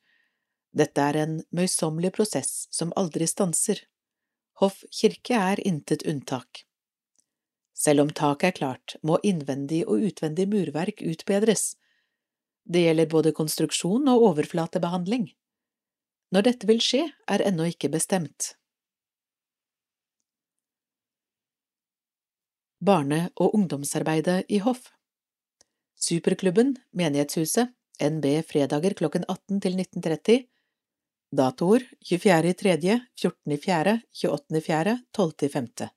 Dette 0.72 1.02
er 1.02 1.18
en 1.20 1.40
møysommelig 1.56 2.14
prosess 2.16 2.68
som 2.72 2.94
aldri 3.00 3.28
stanser. 3.28 3.82
Hoff 4.62 4.84
kirke 4.94 5.36
er 5.36 5.62
intet 5.68 6.06
unntak. 6.08 6.64
Selv 7.74 8.04
om 8.04 8.10
taket 8.12 8.50
er 8.52 8.58
klart, 8.58 8.96
må 9.04 9.20
innvendig 9.24 9.86
og 9.88 10.04
utvendig 10.04 10.50
murverk 10.52 11.00
utbedres, 11.00 11.76
det 12.70 12.84
gjelder 12.84 13.10
både 13.10 13.32
konstruksjon 13.34 14.10
og 14.12 14.24
overflatebehandling. 14.34 15.30
Når 16.30 16.46
dette 16.46 16.68
vil 16.70 16.82
skje, 16.84 17.06
er 17.26 17.42
ennå 17.42 17.66
ikke 17.72 17.90
bestemt. 17.90 18.54
Barne- 22.80 23.32
og 23.36 23.56
ungdomsarbeidet 23.58 24.44
i 24.48 24.60
hoff 24.64 24.92
Superklubben, 26.00 26.78
Menighetshuset, 26.96 27.74
NB 28.00 28.26
fredager 28.48 28.96
klokken 28.96 29.26
18 29.28 29.60
til 29.62 29.76
19.30 29.76 30.46
Datoer 31.36 31.84
24.3., 32.10 33.00
14.4., 33.22 34.00
28.4., 34.24 34.98
12.5. 35.18 35.90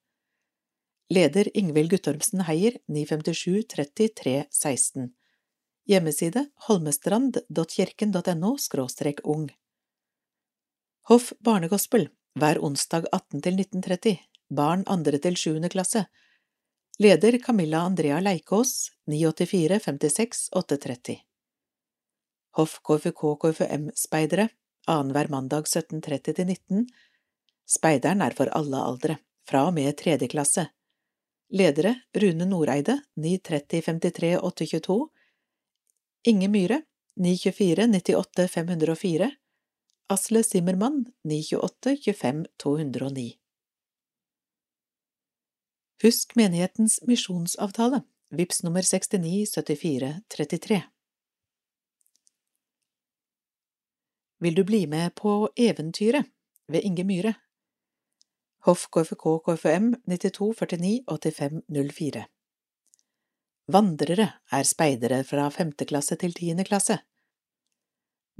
Leder 1.12 1.48
Ingvild 1.56 1.90
Guttormsen 1.90 2.42
Heier 2.48 2.76
957 2.88 3.64
33 3.68 4.44
16. 4.50 5.12
Hjemmeside 5.88 6.46
holmestrand.kirken.no 6.66 8.56
ung. 9.24 9.48
Hoff 11.08 11.32
barnegospel 11.40 12.08
hver 12.38 12.60
onsdag 12.64 13.08
18 13.12 13.42
til 13.42 13.58
1930 13.60 14.18
Barn 14.52 14.84
andre 14.86 15.18
til 15.18 15.36
sjuende 15.36 15.70
klasse 15.72 16.04
Leder 16.98 17.38
Camilla 17.38 17.78
Andrea 17.78 18.20
Leikås 18.20 18.90
984 19.06 19.80
56 19.80 20.48
830 20.52 21.18
Hoff 22.56 22.80
KFK 22.82 23.20
KFM-speidere 23.40 24.48
annenhver 24.86 25.28
mandag 25.28 25.64
17.30 25.64 26.34
til 26.36 26.46
19 26.46 26.86
Speideren 27.64 28.20
er 28.20 28.36
for 28.36 28.52
alle 28.52 28.76
aldre, 28.76 29.16
fra 29.48 29.64
og 29.70 29.72
med 29.72 29.96
tredje 29.96 30.28
klasse. 30.28 30.66
Ledere 31.48 31.94
Rune 32.12 32.44
Noreide 32.44 32.98
930 33.16 33.80
53 33.88 34.36
822 34.42 35.00
Inge 36.28 36.48
Myhre 36.52 36.82
924 37.16 37.88
98 37.88 38.48
504 38.52 39.30
Asle 40.12 40.44
Simmermann 40.44 41.06
928 41.24 41.96
25 42.04 42.44
209 42.60 43.41
Husk 46.02 46.32
menighetens 46.34 46.96
misjonsavtale, 47.06 48.00
VIPS 48.34 48.62
nummer 48.62 48.82
69 48.82 49.46
74 49.54 50.08
33 50.34 50.82
Vil 54.38 54.54
du 54.54 54.64
bli 54.64 54.86
med 54.86 55.14
på 55.14 55.48
Eventyret 55.56 56.26
ved 56.66 56.82
Inge 56.82 57.04
Myhre? 57.04 57.34
Hoff 58.66 58.88
KFK 58.90 59.28
KFM 59.46 59.94
92 60.10 60.50
49 60.58 61.04
85 61.06 61.62
04 61.70 62.24
Vandrere 63.70 64.28
er 64.50 64.66
speidere 64.66 65.22
fra 65.24 65.46
femte 65.54 65.86
klasse 65.86 66.18
til 66.18 66.34
tiende 66.34 66.66
klasse. 66.66 66.98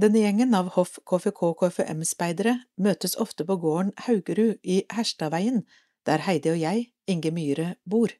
Denne 0.03 0.19
gjengen 0.25 0.55
av 0.59 0.73
Hoff 0.75 0.97
KFK-KFM-speidere 1.07 2.57
møtes 2.81 3.15
ofte 3.23 3.47
på 3.47 3.55
gården 3.63 3.93
Haugerud 4.09 4.59
i 4.65 4.83
Herstadveien, 4.91 5.63
der 6.07 6.25
Heidi 6.27 6.51
og 6.53 6.61
jeg, 6.61 6.87
Inge 7.07 7.31
Myhre, 7.35 7.75
bor. 7.89 8.13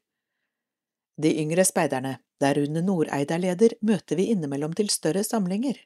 De 1.21 1.29
yngre 1.39 1.65
speiderne, 1.65 2.17
der 2.41 2.57
Rune 2.57 2.81
Noreid 2.81 3.31
er 3.31 3.41
leder, 3.41 3.75
møter 3.81 4.17
vi 4.19 4.29
innimellom 4.33 4.73
til 4.73 4.89
større 4.89 5.23
samlinger. 5.23 5.77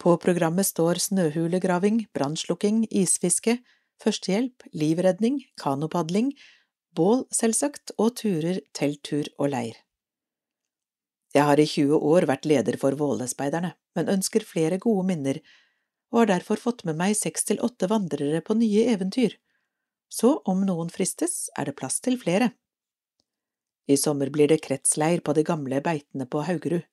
På 0.00 0.16
programmet 0.16 0.66
står 0.66 1.00
snøhulegraving, 1.02 2.06
brannslukking, 2.16 2.86
isfiske, 2.88 3.58
førstehjelp, 4.00 4.64
livredning, 4.72 5.42
kanopadling, 5.60 6.32
bål, 6.96 7.26
selvsagt, 7.34 7.92
og 7.98 8.14
turer, 8.22 8.62
telttur 8.72 9.28
og 9.36 9.52
leir. 9.52 9.76
Jeg 11.34 11.46
har 11.46 11.60
i 11.62 11.66
20 11.68 12.00
år 12.00 12.26
vært 12.26 12.48
leder 12.48 12.78
for 12.80 12.96
Vålespeiderne, 12.98 13.74
men 13.94 14.08
ønsker 14.10 14.46
flere 14.46 14.80
gode 14.82 15.04
minner, 15.12 15.38
og 16.10 16.24
har 16.24 16.32
derfor 16.32 16.58
fått 16.58 16.82
med 16.88 16.98
meg 16.98 17.14
seks 17.18 17.46
til 17.46 17.60
åtte 17.62 17.86
vandrere 17.90 18.40
på 18.42 18.56
nye 18.58 18.88
eventyr, 18.94 19.36
så 20.10 20.36
om 20.44 20.64
noen 20.66 20.90
fristes, 20.90 21.48
er 21.56 21.70
det 21.70 21.76
plass 21.78 22.00
til 22.02 22.18
flere. 22.18 22.50
I 23.90 23.96
sommer 23.96 24.30
blir 24.30 24.50
det 24.50 24.62
kretsleir 24.66 25.22
på 25.24 25.34
de 25.34 25.44
gamle 25.46 25.80
beitene 25.82 26.26
på 26.26 26.42
Haugerud. 26.46 26.86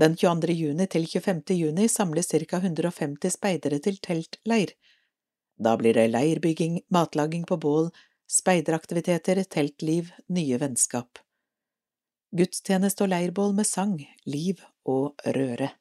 Den 0.00 0.14
22. 0.16 0.54
juni 0.56 0.86
til 0.88 1.04
25. 1.06 1.42
juni 1.58 1.88
samles 1.92 2.30
ca 2.32 2.60
150 2.62 3.34
speidere 3.34 3.80
til 3.84 3.98
teltleir. 4.00 4.72
Da 5.60 5.74
blir 5.76 5.94
det 5.94 6.06
leirbygging, 6.08 6.80
matlaging 6.88 7.44
på 7.44 7.58
bål, 7.60 7.90
speideraktiviteter, 8.30 9.42
teltliv, 9.44 10.14
nye 10.28 10.56
vennskap. 10.62 11.20
Gudstjeneste 12.32 13.04
og 13.04 13.12
leirbål 13.12 13.52
med 13.58 13.68
sang, 13.68 13.98
liv 14.24 14.62
og 14.88 15.20
røre. 15.26 15.74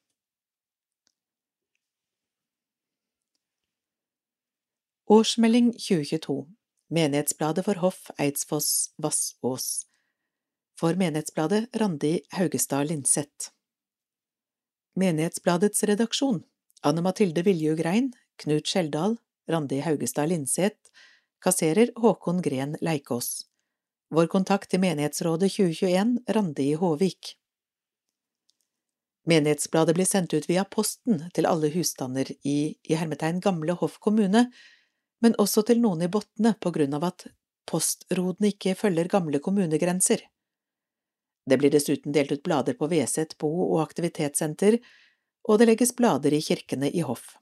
Årsmelding 5.12 5.72
2022 5.72 6.48
Menighetsbladet 6.90 7.66
for 7.66 7.76
Hoff 7.76 8.12
Eidsfoss 8.18 8.94
Vassås. 8.98 9.86
For 10.80 10.94
Menighetsbladet 10.94 11.76
Randi 11.76 12.22
Haugestad 12.30 12.88
Linseth 12.88 13.50
Menighetsbladets 14.96 15.84
redaksjon. 15.84 16.44
Anne 16.82 17.02
Mathilde 17.02 17.42
Viljugrein 17.42 18.14
Knut 18.36 18.68
Skjeldal 18.68 19.18
Randi 19.50 19.80
Haugestad 19.80 20.30
Linseth 20.30 20.94
Kasserer 21.42 21.90
Håkon 21.96 22.42
Gren 22.42 22.78
Leikås. 22.82 23.46
Vår 24.10 24.28
kontakt 24.28 24.70
til 24.70 24.86
Menighetsrådet 24.86 25.52
2021 25.58 26.18
Randi 26.30 26.74
Håvik. 26.74 27.36
Menighetsbladet 29.26 29.98
blir 29.98 30.06
sendt 30.06 30.34
ut 30.34 30.50
via 30.50 30.70
posten 30.70 31.32
til 31.34 31.50
alle 31.50 31.74
husstander 31.74 32.30
i, 32.46 32.76
i 32.84 32.94
hermetegn 32.94 33.42
gamle 33.42 33.74
Hoff 33.74 33.98
kommune 33.98 34.52
men 35.24 35.36
også 35.42 35.66
til 35.68 35.82
noen 35.84 36.06
i 36.06 36.12
Botne 36.12 36.56
på 36.60 36.72
grunn 36.76 36.96
av 36.98 37.06
at 37.12 37.28
postrodene 37.70 38.54
ikke 38.54 38.76
følger 38.80 39.12
gamle 39.12 39.42
kommunegrenser. 39.44 40.24
Det 41.50 41.58
blir 41.58 41.74
dessuten 41.74 42.14
delt 42.16 42.32
ut 42.32 42.44
blader 42.46 42.78
på 42.78 42.90
Veset 42.92 43.36
bo- 43.42 43.68
og 43.68 43.82
aktivitetssenter, 43.84 44.80
og 45.50 45.60
det 45.60 45.70
legges 45.70 45.96
blader 45.98 46.34
i 46.36 46.42
kirkene 46.46 46.92
i 46.92 47.04
hoff. 47.06 47.38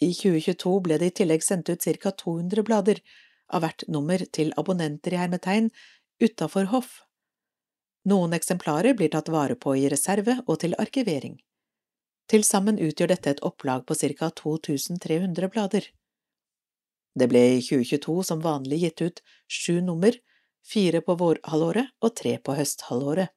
I 0.00 0.12
2022 0.12 0.74
ble 0.84 0.98
det 1.00 1.10
i 1.10 1.16
tillegg 1.22 1.44
sendt 1.44 1.70
ut 1.72 1.84
ca 2.02 2.12
200 2.12 2.64
blader 2.64 3.00
av 3.48 3.62
hvert 3.62 3.84
nummer 3.88 4.22
til 4.38 4.52
abonnenter 4.60 5.14
i 5.14 5.20
hermetegn 5.20 5.70
utafor 6.20 6.70
hoff. 6.72 7.02
Noen 8.06 8.36
eksemplarer 8.36 8.94
blir 8.94 9.10
tatt 9.12 9.28
vare 9.32 9.56
på 9.58 9.74
i 9.76 9.88
reserve 9.90 10.38
og 10.46 10.60
til 10.62 10.76
arkivering. 10.78 11.40
Til 12.30 12.44
sammen 12.44 12.78
utgjør 12.82 13.12
dette 13.14 13.30
et 13.30 13.42
opplag 13.46 13.86
på 13.86 13.94
ca 13.94 14.30
2300 14.30 15.48
blader. 15.52 15.88
Det 17.16 17.28
ble 17.32 17.42
i 17.56 17.62
2022 17.64 18.22
som 18.28 18.42
vanlig 18.44 18.82
gitt 18.82 19.02
ut 19.02 19.22
sju 19.48 19.80
nummer, 19.80 20.12
fire 20.66 21.00
på 21.00 21.16
vårhalvåret 21.16 21.94
og 22.04 22.14
tre 22.18 22.36
på 22.38 22.56
høsthalvåret. 22.58 23.32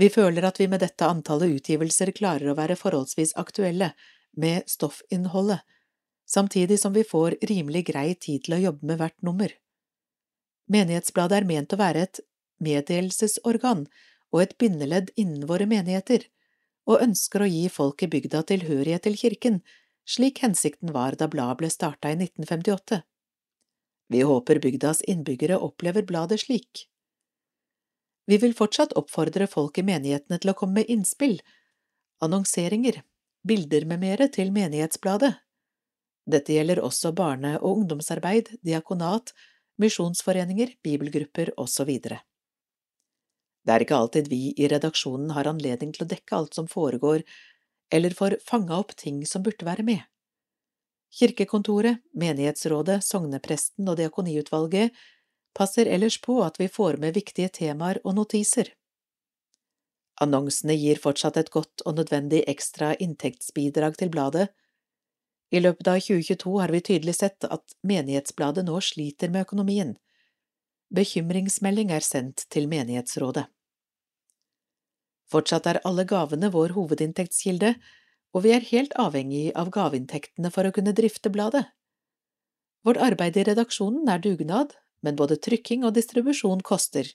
Vi 0.00 0.08
føler 0.10 0.46
at 0.48 0.58
vi 0.58 0.66
med 0.70 0.82
dette 0.82 1.06
antallet 1.06 1.60
utgivelser 1.60 2.10
klarer 2.16 2.50
å 2.50 2.56
være 2.58 2.78
forholdsvis 2.78 3.36
aktuelle 3.38 3.92
med 4.34 4.66
stoffinnholdet, 4.70 5.60
samtidig 6.26 6.80
som 6.80 6.96
vi 6.96 7.04
får 7.06 7.36
rimelig 7.46 7.84
grei 7.92 8.14
tid 8.14 8.46
til 8.46 8.56
å 8.56 8.62
jobbe 8.64 8.90
med 8.90 8.98
hvert 8.98 9.20
nummer. 9.22 9.52
Menighetsbladet 10.72 11.42
er 11.42 11.46
ment 11.46 11.76
å 11.76 11.78
være 11.78 12.08
et 12.08 12.20
meddelelsesorgan 12.64 13.84
og 14.32 14.42
et 14.42 14.56
bindeledd 14.58 15.12
innen 15.20 15.44
våre 15.46 15.68
menigheter, 15.70 16.24
og 16.88 17.04
ønsker 17.04 17.44
å 17.44 17.48
gi 17.48 17.68
folk 17.72 18.02
i 18.02 18.10
bygda 18.10 18.42
tilhørighet 18.48 19.04
til 19.06 19.16
kirken 19.20 19.60
slik 20.04 20.42
hensikten 20.44 20.92
var 20.92 21.16
da 21.18 21.28
bladet 21.28 21.58
ble 21.62 21.70
starta 21.72 22.12
i 22.12 22.16
1958. 22.18 23.02
Vi 24.08 24.22
håper 24.22 24.60
bygdas 24.60 25.02
innbyggere 25.02 25.58
opplever 25.58 26.02
bladet 26.02 26.40
slik. 26.40 26.88
Vi 28.26 28.38
vil 28.40 28.54
fortsatt 28.56 28.92
oppfordre 28.96 29.46
folk 29.46 29.78
i 29.78 29.84
menighetene 29.84 30.38
til 30.40 30.52
å 30.52 30.56
komme 30.56 30.80
med 30.80 30.92
innspill, 30.92 31.40
annonseringer, 32.24 33.02
bilder 33.44 33.84
med 33.88 34.00
mere 34.00 34.28
til 34.32 34.52
menighetsbladet. 34.52 35.34
Dette 36.24 36.54
gjelder 36.56 36.80
også 36.80 37.12
barne- 37.12 37.58
og 37.60 37.82
ungdomsarbeid, 37.82 38.54
diakonat, 38.64 39.34
misjonsforeninger, 39.80 40.76
bibelgrupper 40.84 41.52
osv. 41.60 41.90
Det 43.64 43.72
er 43.72 43.84
ikke 43.84 43.96
alltid 43.96 44.28
vi 44.32 44.54
i 44.56 44.68
redaksjonen 44.68 45.32
har 45.36 45.48
anledning 45.48 45.92
til 45.92 46.06
å 46.06 46.08
dekke 46.08 46.36
alt 46.36 46.56
som 46.56 46.68
foregår 46.68 47.24
eller 47.94 48.10
får 48.10 48.36
fanga 48.42 48.76
opp 48.82 48.96
ting 48.98 49.22
som 49.26 49.42
burde 49.46 49.66
være 49.66 49.86
med. 49.86 50.02
Kirkekontoret, 51.14 52.00
menighetsrådet, 52.18 53.04
sognepresten 53.06 53.86
og 53.86 54.00
diakoniutvalget 54.00 54.96
passer 55.54 55.86
ellers 55.86 56.16
på 56.18 56.40
at 56.42 56.58
vi 56.58 56.66
får 56.68 56.98
med 56.98 57.14
viktige 57.14 57.52
temaer 57.54 58.00
og 58.02 58.16
notiser. 58.18 58.72
Annonsene 60.22 60.74
gir 60.78 60.98
fortsatt 60.98 61.38
et 61.38 61.52
godt 61.54 61.84
og 61.86 62.00
nødvendig 62.00 62.42
ekstra 62.50 62.92
inntektsbidrag 62.98 63.98
til 63.98 64.10
bladet. 64.10 64.48
I 65.54 65.62
løpet 65.62 65.90
av 65.90 66.02
2022 66.02 66.58
har 66.58 66.74
vi 66.74 66.82
tydelig 66.90 67.14
sett 67.20 67.46
at 67.46 67.78
menighetsbladet 67.86 68.66
nå 68.66 68.80
sliter 68.82 69.30
med 69.30 69.46
økonomien. 69.46 69.94
Bekymringsmelding 70.94 71.94
er 71.94 72.02
sendt 72.02 72.46
til 72.50 72.66
menighetsrådet. 72.70 73.46
Fortsatt 75.30 75.66
er 75.70 75.80
alle 75.88 76.04
gavene 76.08 76.50
vår 76.52 76.74
hovedinntektskilde, 76.76 77.74
og 78.34 78.44
vi 78.44 78.52
er 78.54 78.66
helt 78.70 78.94
avhengig 79.00 79.52
av 79.58 79.70
gaveinntektene 79.74 80.50
for 80.54 80.66
å 80.66 80.72
kunne 80.74 80.94
drifte 80.96 81.30
bladet. 81.32 81.64
Vårt 82.84 83.00
arbeid 83.00 83.38
i 83.40 83.44
redaksjonen 83.48 84.10
er 84.10 84.20
dugnad, 84.20 84.74
men 85.04 85.16
både 85.16 85.38
trykking 85.40 85.84
og 85.86 85.94
distribusjon 85.96 86.64
koster. 86.64 87.08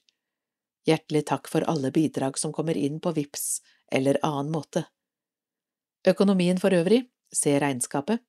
Hjertelig 0.88 1.26
takk 1.30 1.50
for 1.52 1.66
alle 1.70 1.92
bidrag 1.94 2.40
som 2.42 2.54
kommer 2.56 2.78
inn 2.78 2.98
på 3.04 3.14
VIPS 3.14 3.60
eller 3.92 4.18
annen 4.26 4.52
måte. 4.54 4.86
Økonomien 6.08 6.58
for 6.62 6.74
øvrig, 6.74 7.04
se 7.36 7.58
regnskapet. 7.60 8.24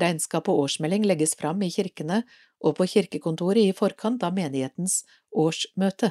Regnskap 0.00 0.48
og 0.50 0.64
årsmelding 0.64 1.04
legges 1.06 1.36
fram 1.38 1.62
i 1.62 1.70
kirkene 1.70 2.24
og 2.64 2.74
på 2.80 2.88
kirkekontoret 2.96 3.70
i 3.70 3.76
forkant 3.76 4.24
av 4.26 4.34
menighetens 4.34 5.04
årsmøte. 5.30 6.10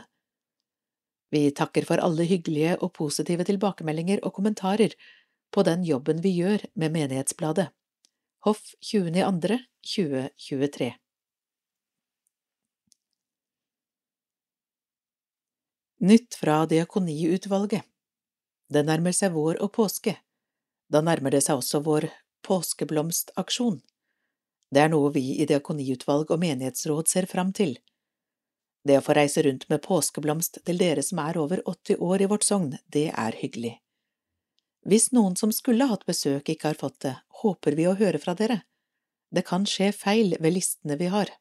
Vi 1.33 1.49
takker 1.57 1.81
for 1.89 1.97
alle 1.97 2.29
hyggelige 2.29 2.77
og 2.85 2.93
positive 2.93 3.41
tilbakemeldinger 3.47 4.19
og 4.21 4.35
kommentarer 4.35 4.93
på 5.53 5.63
den 5.65 5.85
jobben 5.87 6.21
vi 6.21 6.29
gjør 6.37 6.61
med 6.77 6.91
Menighetsbladet. 6.93 7.67
Hoff 8.45 8.75
20.2.2023 8.85 10.91
Nytt 16.03 16.35
fra 16.35 16.65
Diakoniutvalget 16.67 17.81
Det 18.69 18.85
nærmer 18.85 19.11
seg 19.15 19.31
vår 19.33 19.61
og 19.63 19.71
påske. 19.77 20.17
Da 20.91 21.01
nærmer 21.01 21.31
det 21.33 21.43
seg 21.45 21.55
også 21.61 21.79
vår 21.85 22.03
påskeblomstaksjon. 22.45 23.79
Det 24.73 24.81
er 24.83 24.89
noe 24.91 25.11
vi 25.15 25.23
i 25.39 25.45
diakoniutvalg 25.49 26.31
og 26.33 26.39
menighetsråd 26.43 27.05
ser 27.09 27.25
fram 27.31 27.53
til. 27.55 27.77
Det 28.83 28.97
å 28.99 29.03
få 29.03 29.15
reise 29.15 29.43
rundt 29.45 29.69
med 29.71 29.81
påskeblomst 29.85 30.59
til 30.67 30.79
dere 30.79 31.03
som 31.05 31.21
er 31.23 31.39
over 31.39 31.61
80 31.69 32.01
år 32.03 32.25
i 32.25 32.27
vårt 32.31 32.43
sogn, 32.43 32.73
det 32.91 33.09
er 33.15 33.37
hyggelig. 33.39 33.77
Hvis 34.83 35.13
noen 35.15 35.37
som 35.39 35.53
skulle 35.55 35.87
hatt 35.87 36.03
besøk 36.05 36.49
ikke 36.51 36.73
har 36.73 36.79
fått 36.79 36.99
det, 37.05 37.13
håper 37.43 37.77
vi 37.79 37.87
å 37.87 37.95
høre 37.95 38.19
fra 38.19 38.35
dere. 38.35 38.59
Det 39.31 39.45
kan 39.47 39.63
skje 39.69 39.93
feil 39.95 40.35
ved 40.43 40.57
listene 40.57 40.99
vi 40.99 41.07
har. 41.13 41.31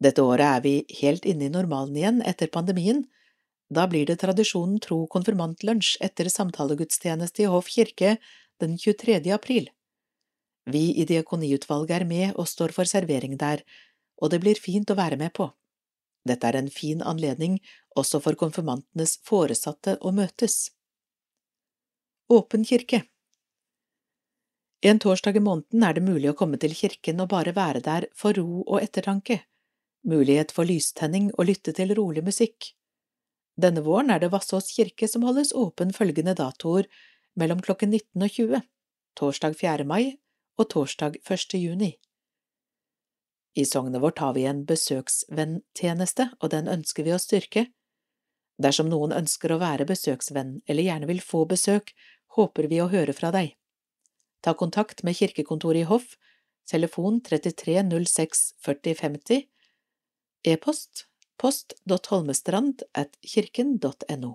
Dette 0.00 0.22
året 0.22 0.46
er 0.46 0.62
vi 0.64 0.74
helt 1.02 1.26
inne 1.28 1.48
i 1.48 1.52
normalen 1.52 1.98
igjen 1.98 2.22
etter 2.24 2.48
pandemien. 2.54 3.02
Da 3.68 3.84
blir 3.90 4.06
det 4.06 4.20
tradisjonen 4.22 4.78
tro 4.80 5.02
konfirmantlunsj 5.10 5.98
etter 6.06 6.30
samtalegudstjeneste 6.32 7.44
i 7.44 7.50
Hoff 7.50 7.68
kirke 7.74 8.16
den 8.62 8.78
23. 8.78 9.20
april. 9.34 9.68
Vi 10.70 10.90
i 11.02 11.04
diakoniutvalget 11.08 11.98
er 11.98 12.06
med 12.06 12.38
og 12.38 12.48
står 12.48 12.72
for 12.76 12.88
servering 12.88 13.36
der, 13.40 13.64
og 14.22 14.30
det 14.30 14.40
blir 14.40 14.58
fint 14.60 14.90
å 14.90 14.96
være 14.96 15.18
med 15.20 15.34
på. 15.36 15.50
Dette 16.28 16.48
er 16.48 16.58
en 16.58 16.70
fin 16.70 17.00
anledning 17.02 17.58
også 17.98 18.20
for 18.24 18.38
konfirmantenes 18.38 19.18
foresatte 19.26 19.96
å 20.00 20.12
møtes. 20.14 20.70
Åpen 22.30 22.64
kirke 22.64 23.02
En 24.86 25.00
torsdag 25.02 25.36
i 25.36 25.44
måneden 25.44 25.84
er 25.84 25.96
det 25.96 26.04
mulig 26.04 26.30
å 26.30 26.36
komme 26.36 26.60
til 26.60 26.74
kirken 26.76 27.20
og 27.20 27.32
bare 27.32 27.54
være 27.56 27.82
der 27.84 28.06
for 28.16 28.36
ro 28.36 28.62
og 28.62 28.78
ettertanke, 28.80 29.40
mulighet 30.06 30.52
for 30.56 30.68
lystenning 30.68 31.32
og 31.36 31.48
lytte 31.50 31.74
til 31.76 31.92
rolig 31.96 32.24
musikk. 32.24 32.72
Denne 33.60 33.82
våren 33.84 34.12
er 34.14 34.22
det 34.22 34.30
Vassås 34.32 34.70
kirke 34.76 35.08
som 35.08 35.26
holdes 35.26 35.52
åpen 35.52 35.92
følgende 35.92 36.36
datoer 36.38 36.88
mellom 37.36 37.60
klokken 37.64 37.90
19 37.92 38.24
og 38.24 38.36
20, 38.36 38.62
torsdag 39.20 39.58
4. 39.58 39.84
mai 39.84 40.16
og 40.56 40.70
torsdag 40.72 41.18
1. 41.24 41.58
juni. 41.60 41.96
I 43.54 43.64
sognet 43.64 44.02
vårt 44.02 44.18
har 44.18 44.34
vi 44.34 44.44
en 44.46 44.64
besøksvenntjeneste, 44.64 46.28
og 46.40 46.52
den 46.54 46.68
ønsker 46.70 47.06
vi 47.06 47.14
å 47.14 47.20
styrke. 47.20 47.66
Dersom 48.60 48.90
noen 48.92 49.12
ønsker 49.16 49.52
å 49.52 49.60
være 49.62 49.88
besøksvenn 49.88 50.60
eller 50.68 50.86
gjerne 50.86 51.08
vil 51.10 51.22
få 51.24 51.44
besøk, 51.50 51.94
håper 52.36 52.68
vi 52.70 52.80
å 52.80 52.90
høre 52.92 53.16
fra 53.16 53.32
deg. 53.34 53.56
Ta 54.44 54.54
kontakt 54.54 55.02
med 55.02 55.18
kirkekontoret 55.18 55.82
i 55.82 55.88
Hoff, 55.90 56.14
telefon 56.70 57.20
33 57.26 57.82
06 57.90 58.44
40 58.62 59.00
50, 59.00 59.46
e-post 60.46 61.06
post.holmestrand 61.40 62.82
at 62.92 63.16
kirken.no. 63.24 64.34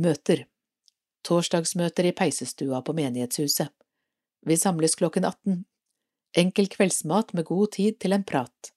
Møter 0.00 0.46
Torsdagsmøter 1.24 2.08
i 2.08 2.12
peisestua 2.16 2.80
på 2.84 2.94
menighetshuset. 2.96 3.70
Vi 4.44 4.56
samles 4.56 4.94
klokken 4.94 5.24
18. 5.24 5.64
Enkel 6.36 6.68
kveldsmat 6.68 7.32
med 7.32 7.46
god 7.48 7.72
tid 7.72 7.96
til 8.00 8.12
en 8.12 8.24
prat. 8.24 8.72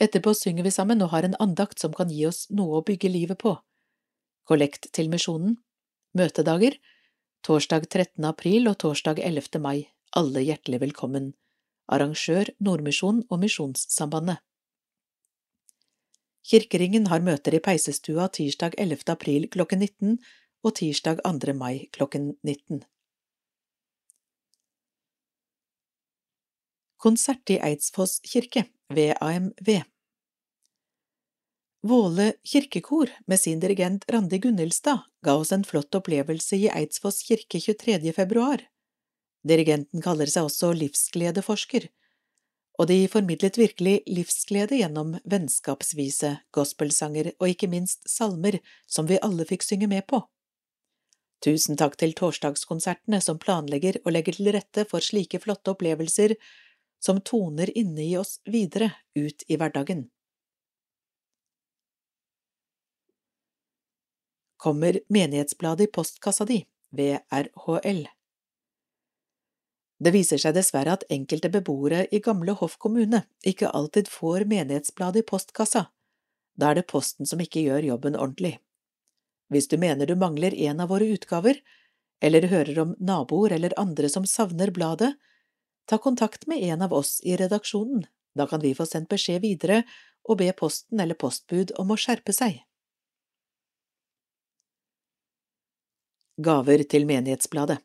Etterpå 0.00 0.32
synger 0.34 0.64
vi 0.64 0.72
sammen 0.72 1.02
og 1.04 1.12
har 1.12 1.26
en 1.26 1.36
andakt 1.44 1.82
som 1.82 1.92
kan 1.92 2.08
gi 2.08 2.24
oss 2.26 2.46
noe 2.50 2.80
å 2.80 2.84
bygge 2.86 3.10
livet 3.12 3.38
på. 3.42 3.52
Kollekt 4.48 4.88
til 4.96 5.10
misjonen. 5.12 5.58
Møtedager. 6.16 6.78
Torsdag 7.44 7.88
13. 7.90 8.24
april 8.24 8.70
og 8.70 8.78
torsdag 8.80 9.20
11. 9.20 9.60
mai. 9.60 9.90
Alle 10.16 10.40
hjertelig 10.46 10.80
velkommen. 10.86 11.34
Arrangør 11.92 12.48
Nordmisjon 12.64 13.24
og 13.28 13.42
Misjonssambandet. 13.44 14.40
Kirkeringen 16.44 17.10
har 17.12 17.24
møter 17.24 17.56
i 17.56 17.60
Peisestua 17.60 18.30
tirsdag 18.32 18.76
11. 18.80 19.04
april 19.12 19.48
klokken 19.52 19.84
19 19.84 20.18
og 20.64 20.76
tirsdag 20.80 21.20
2. 21.24 21.56
mai 21.56 21.88
klokken 21.92 22.34
19. 22.42 22.84
Konsert 27.04 27.50
i 27.50 27.58
Eidsfoss 27.60 28.20
kirke 28.24 28.62
ved 28.88 29.10
AMV 29.20 29.82
Våle 31.84 32.30
kirkekor 32.48 33.10
med 33.26 33.40
sin 33.40 33.60
dirigent 33.60 34.06
Randi 34.08 34.38
Gunnhildstad 34.38 35.02
ga 35.26 35.34
oss 35.36 35.52
en 35.52 35.66
flott 35.68 35.94
opplevelse 35.98 36.56
i 36.56 36.70
Eidsfoss 36.72 37.20
kirke 37.28 37.60
23. 37.60 38.12
februar. 38.16 38.64
Dirigenten 39.44 40.00
kaller 40.00 40.32
seg 40.32 40.48
også 40.48 40.72
livsgledeforsker, 40.80 41.90
og 42.80 42.88
de 42.88 43.02
formidlet 43.12 43.60
virkelig 43.60 43.98
livsglede 44.08 44.80
gjennom 44.80 45.18
vennskapsvise, 45.28 46.38
gospelsanger 46.56 47.34
og 47.36 47.52
ikke 47.52 47.68
minst 47.68 48.08
salmer 48.08 48.62
som 48.88 49.12
vi 49.12 49.20
alle 49.20 49.44
fikk 49.52 49.68
synge 49.68 49.92
med 49.92 50.08
på. 50.08 50.24
Tusen 51.44 51.76
takk 51.76 52.00
til 52.00 52.16
torsdagskonsertene 52.16 53.20
som 53.20 53.36
planlegger 53.36 54.00
og 54.06 54.14
legger 54.16 54.40
til 54.40 54.54
rette 54.56 54.88
for 54.88 55.04
slike 55.04 55.44
flotte 55.44 55.76
opplevelser 55.76 56.38
som 57.04 57.20
toner 57.20 57.70
inne 57.78 58.02
i 58.02 58.16
oss 58.16 58.40
videre 58.44 58.92
ut 59.14 59.44
i 59.48 59.58
hverdagen. 59.60 60.06
Kommer 64.56 65.00
menighetsbladet 65.12 65.88
i 65.88 65.92
postkassa 65.92 66.44
di, 66.48 66.62
VRHL. 66.96 68.06
Det 70.04 70.12
viser 70.14 70.40
seg 70.40 70.56
dessverre 70.56 70.94
at 70.96 71.04
enkelte 71.12 71.50
beboere 71.52 72.06
i 72.08 72.22
gamle 72.24 72.56
Hoff 72.56 72.78
kommune 72.80 73.22
ikke 73.44 73.68
alltid 73.68 74.08
får 74.08 74.46
menighetsbladet 74.48 75.20
i 75.22 75.26
postkassa. 75.28 75.84
Da 76.56 76.70
er 76.70 76.80
det 76.80 76.88
posten 76.88 77.28
som 77.28 77.40
ikke 77.40 77.62
gjør 77.66 77.84
jobben 77.90 78.16
ordentlig. 78.16 78.56
Hvis 79.52 79.68
du 79.68 79.76
mener 79.78 80.08
du 80.08 80.16
mangler 80.16 80.56
en 80.66 80.80
av 80.80 80.90
våre 80.90 81.10
utgaver, 81.12 81.60
eller 82.24 82.48
hører 82.48 82.80
om 82.80 82.96
naboer 82.98 83.52
eller 83.52 83.76
andre 83.78 84.08
som 84.08 84.24
savner 84.26 84.72
bladet, 84.72 85.12
ta 85.86 85.98
kontakt 85.98 86.46
med 86.46 86.62
en 86.62 86.82
av 86.82 86.92
oss 86.92 87.20
i 87.22 87.36
redaksjonen, 87.36 88.06
da 88.34 88.46
kan 88.46 88.60
vi 88.60 88.74
få 88.74 88.86
sendt 88.86 89.10
beskjed 89.12 89.42
videre 89.42 89.82
og 90.24 90.38
be 90.40 90.50
posten 90.56 91.00
eller 91.00 91.18
postbud 91.18 91.74
om 91.80 91.92
å 91.92 91.98
skjerpe 92.00 92.32
seg. 92.32 92.62
Gaver 96.34 96.82
til 96.90 97.06
Menighetsbladet. 97.06 97.78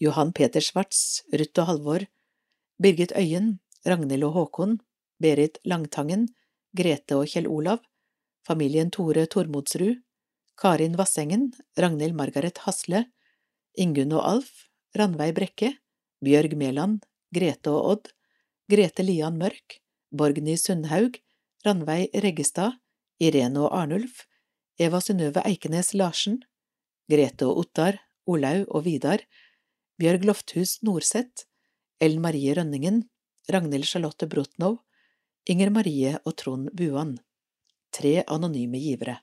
Johan 0.00 0.30
Peter 0.32 0.62
Schwartz, 0.62 1.24
Ruth 1.32 1.60
og 1.60 1.66
Halvor, 1.68 2.04
Birgit 2.80 3.12
Øyen, 3.18 3.58
Ragnhild 3.84 4.24
og 4.24 4.36
Håkon, 4.36 4.78
Berit 5.20 5.58
Langtangen, 5.68 6.28
Grete 6.76 7.18
og 7.18 7.26
Kjell 7.28 7.48
Olav, 7.50 7.82
familien 8.46 8.92
Tore 8.94 9.26
Tormodsrud, 9.26 9.98
Karin 10.60 10.96
Vassengen, 10.96 11.50
Ragnhild 11.76 12.16
Margaret 12.16 12.62
Hasle, 12.64 13.04
Ingunn 13.76 14.14
og 14.16 14.24
Alf, 14.24 14.70
Ranveig 14.96 15.34
Brekke, 15.36 15.74
Bjørg 16.24 16.56
Mæland, 16.56 17.02
Grete 17.34 17.70
og 17.70 17.90
Odd, 17.92 18.10
Grete 18.70 19.04
Lian 19.06 19.38
Mørk, 19.38 19.78
Borgny 20.10 20.56
Sundhaug, 20.58 21.20
Ranveig 21.66 22.10
Reggestad, 22.24 22.78
Irene 23.20 23.62
og 23.62 23.74
Arnulf, 23.76 24.24
Eva 24.80 25.00
Synnøve 25.04 25.42
Eikenes 25.46 25.92
Larsen, 25.94 26.40
Grete 27.10 27.46
og 27.46 27.64
Ottar, 27.64 28.00
Olaug 28.26 28.66
og 28.68 28.86
Vidar, 28.86 29.22
Bjørg 30.00 30.24
Lofthus 30.24 30.78
Norseth, 30.86 31.46
Ellen 32.00 32.22
Marie 32.24 32.54
Rønningen, 32.56 33.02
Ragnhild 33.50 33.86
Charlotte 33.86 34.26
Brotnow, 34.30 34.78
Inger 35.50 35.70
Marie 35.74 36.16
og 36.24 36.36
Trond 36.40 36.70
Buan. 36.76 37.18
Tre 37.92 38.20
anonyme 38.26 38.78
givere. 38.80 39.18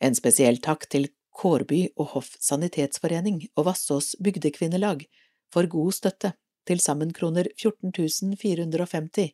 En 0.00 0.14
spesiell 0.14 0.60
takk 0.62 0.86
til 0.90 1.08
Kårby 1.34 1.88
og 1.98 2.14
Hoff 2.14 2.34
sanitetsforening 2.42 3.42
og 3.54 3.66
Vassås 3.68 4.14
bygdekvinnelag 4.22 5.04
for 5.52 5.66
god 5.70 5.94
støtte 5.96 6.32
til 6.68 6.80
sammen 6.84 7.14
kroner 7.16 7.48
14 7.56 8.36
450. 8.36 9.32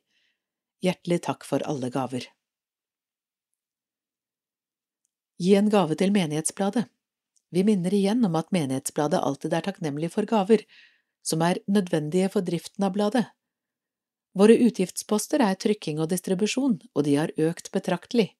Hjertelig 0.84 1.20
takk 1.26 1.46
for 1.48 1.64
alle 1.66 1.90
gaver. 1.90 2.26
Gi 5.42 5.54
en 5.58 5.70
gave 5.70 5.96
til 5.98 6.12
Menighetsbladet. 6.14 6.86
Vi 7.54 7.62
minner 7.66 7.94
igjen 7.94 8.24
om 8.26 8.36
at 8.38 8.52
Menighetsbladet 8.54 9.22
alltid 9.22 9.54
er 9.54 9.66
takknemlig 9.66 10.12
for 10.14 10.26
gaver, 10.30 10.62
som 11.26 11.42
er 11.42 11.60
nødvendige 11.66 12.30
for 12.30 12.46
driften 12.46 12.86
av 12.86 12.94
bladet. 12.94 13.24
Våre 14.34 14.56
utgiftsposter 14.66 15.42
er 15.42 15.58
trykking 15.58 16.00
og 16.02 16.10
distribusjon, 16.10 16.80
og 16.94 17.04
de 17.06 17.14
har 17.18 17.34
økt 17.38 17.70
betraktelig. 17.74 18.32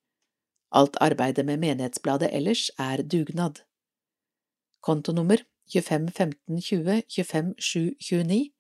Alt 0.75 0.99
arbeidet 1.03 1.47
med 1.47 1.63
Menighetsbladet 1.63 2.33
ellers 2.35 2.71
er 2.79 3.03
dugnad. 3.03 3.63
Kontonummer 4.83 5.43
25 5.71 6.11
15 6.11 6.61
20 6.61 7.03
25 7.09 7.55
7 7.59 7.95
29 8.01 8.54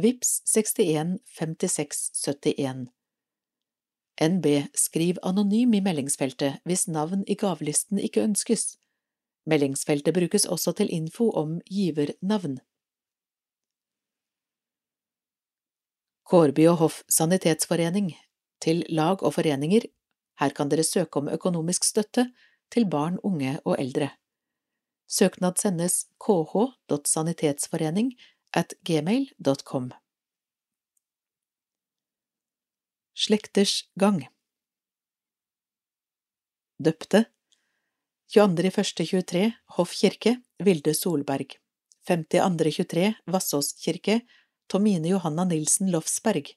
Vips 0.00 0.40
61 0.46 1.18
56 1.26 2.10
71 2.14 2.88
NB 4.20 4.46
Skriv 4.74 5.18
anonym 5.22 5.74
i 5.74 5.80
meldingsfeltet 5.84 6.60
hvis 6.68 6.86
navn 6.88 7.24
i 7.28 7.34
gavelisten 7.40 8.00
ikke 8.00 8.22
ønskes. 8.24 8.76
Meldingsfeltet 9.48 10.14
brukes 10.16 10.46
også 10.46 10.72
til 10.78 10.92
info 10.92 11.30
om 11.36 11.60
givernavn. 11.68 12.58
Kårby 16.30 16.66
og 16.70 16.76
Hoff 16.84 17.02
sanitetsforening 17.08 18.14
Til 18.60 18.84
lag 18.88 19.22
og 19.22 19.34
foreninger 19.34 19.88
Her 20.40 20.50
kan 20.56 20.68
dere 20.70 20.84
søke 20.84 21.16
om 21.20 21.28
økonomisk 21.28 21.84
støtte 21.84 22.30
til 22.70 22.86
barn, 22.88 23.18
unge 23.24 23.58
og 23.64 23.76
eldre. 23.80 24.10
Søknad 25.10 25.58
sendes 25.58 26.06
kh.sanitetsforening 26.22 28.14
at 28.52 28.74
gmail.com. 28.82 29.90
Slekters 33.14 33.84
gang. 33.96 34.28
Døpte. 36.78 37.24
22.1.23 38.30 39.50
Hoff 39.76 39.92
kirke 39.92 40.36
Vilde 40.62 40.94
Solberg. 40.94 41.58
52.23 42.08 43.12
Vassås 43.26 43.72
kirke 43.72 44.20
Tomine 44.70 45.08
Johanna 45.08 45.44
Nilsen 45.44 45.90
Lofsberg. 45.90 46.54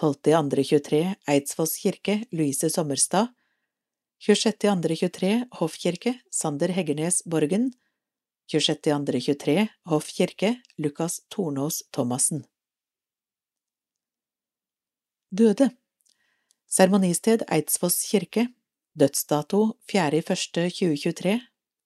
12.2.23 0.00 1.14
Eidsfoss 1.26 1.78
kirke 1.82 2.20
Louise 2.30 2.70
Sommerstad. 2.70 3.32
26.2.23 4.24 5.44
Hoffkirke 5.58 6.14
Sander 6.30 6.68
Heggernes 6.72 7.22
Borgen 7.26 7.72
26.2.23 8.52 9.68
Hoffkirke 9.84 10.62
Lukas 10.76 11.20
Tornås 11.28 11.82
Thomassen. 11.92 12.44
Døde. 15.30 15.70
Seremonisted 16.68 17.42
Eidsfoss 17.48 18.04
kirke. 18.10 18.48
Dødsdato 18.94 19.78
4.1.2023 19.92 21.40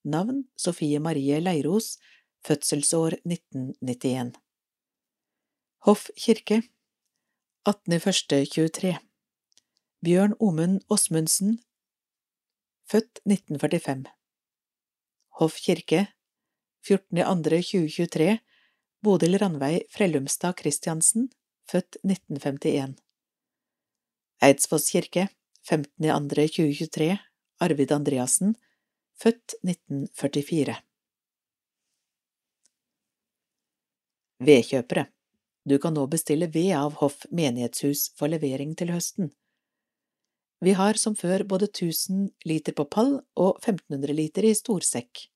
Navn 0.05 0.45
Sofie 0.57 0.99
Marie 0.99 1.41
Leiros. 1.41 1.99
Fødselsår 2.47 3.19
1991 3.25 4.33
Hoff 5.87 6.11
kirke 6.17 6.63
18.1.23 7.69 8.97
Bjørn 10.05 10.35
Omund 10.41 10.81
Åsmundsen 10.91 11.59
født 12.91 13.21
1945 13.27 14.05
Hoff 15.39 15.59
kirke 15.65 16.07
14.2.2023 16.89 18.39
Bodil 19.05 19.39
Ranveig 19.39 19.83
Frellumstad 19.91 20.57
Christiansen, 20.59 21.29
født 21.71 21.99
1951 22.03 22.95
Eidsfoss 24.41 24.89
kirke 24.95 25.27
15.2.2023 25.69 27.19
Arvid 27.61 27.93
Andreassen, 27.93 28.57
født 29.21 29.59
1944 29.69 30.81
Vedkjøpere 34.49 35.09
Du 35.69 35.77
kan 35.83 35.93
nå 35.93 36.07
bestille 36.09 36.49
ved 36.49 36.73
av 36.73 36.97
Hoff 37.03 37.27
menighetshus 37.29 38.09
for 38.17 38.33
levering 38.33 38.73
til 38.79 38.95
høsten. 38.95 39.35
Vi 40.65 40.73
har 40.73 40.97
som 40.97 41.13
før 41.19 41.45
både 41.45 41.69
1000 41.69 42.31
liter 42.49 42.73
på 42.73 42.89
pall 42.89 43.19
og 43.37 43.59
1500 43.61 44.17
liter 44.17 44.49
i 44.49 44.55
storsekk. 44.57 45.29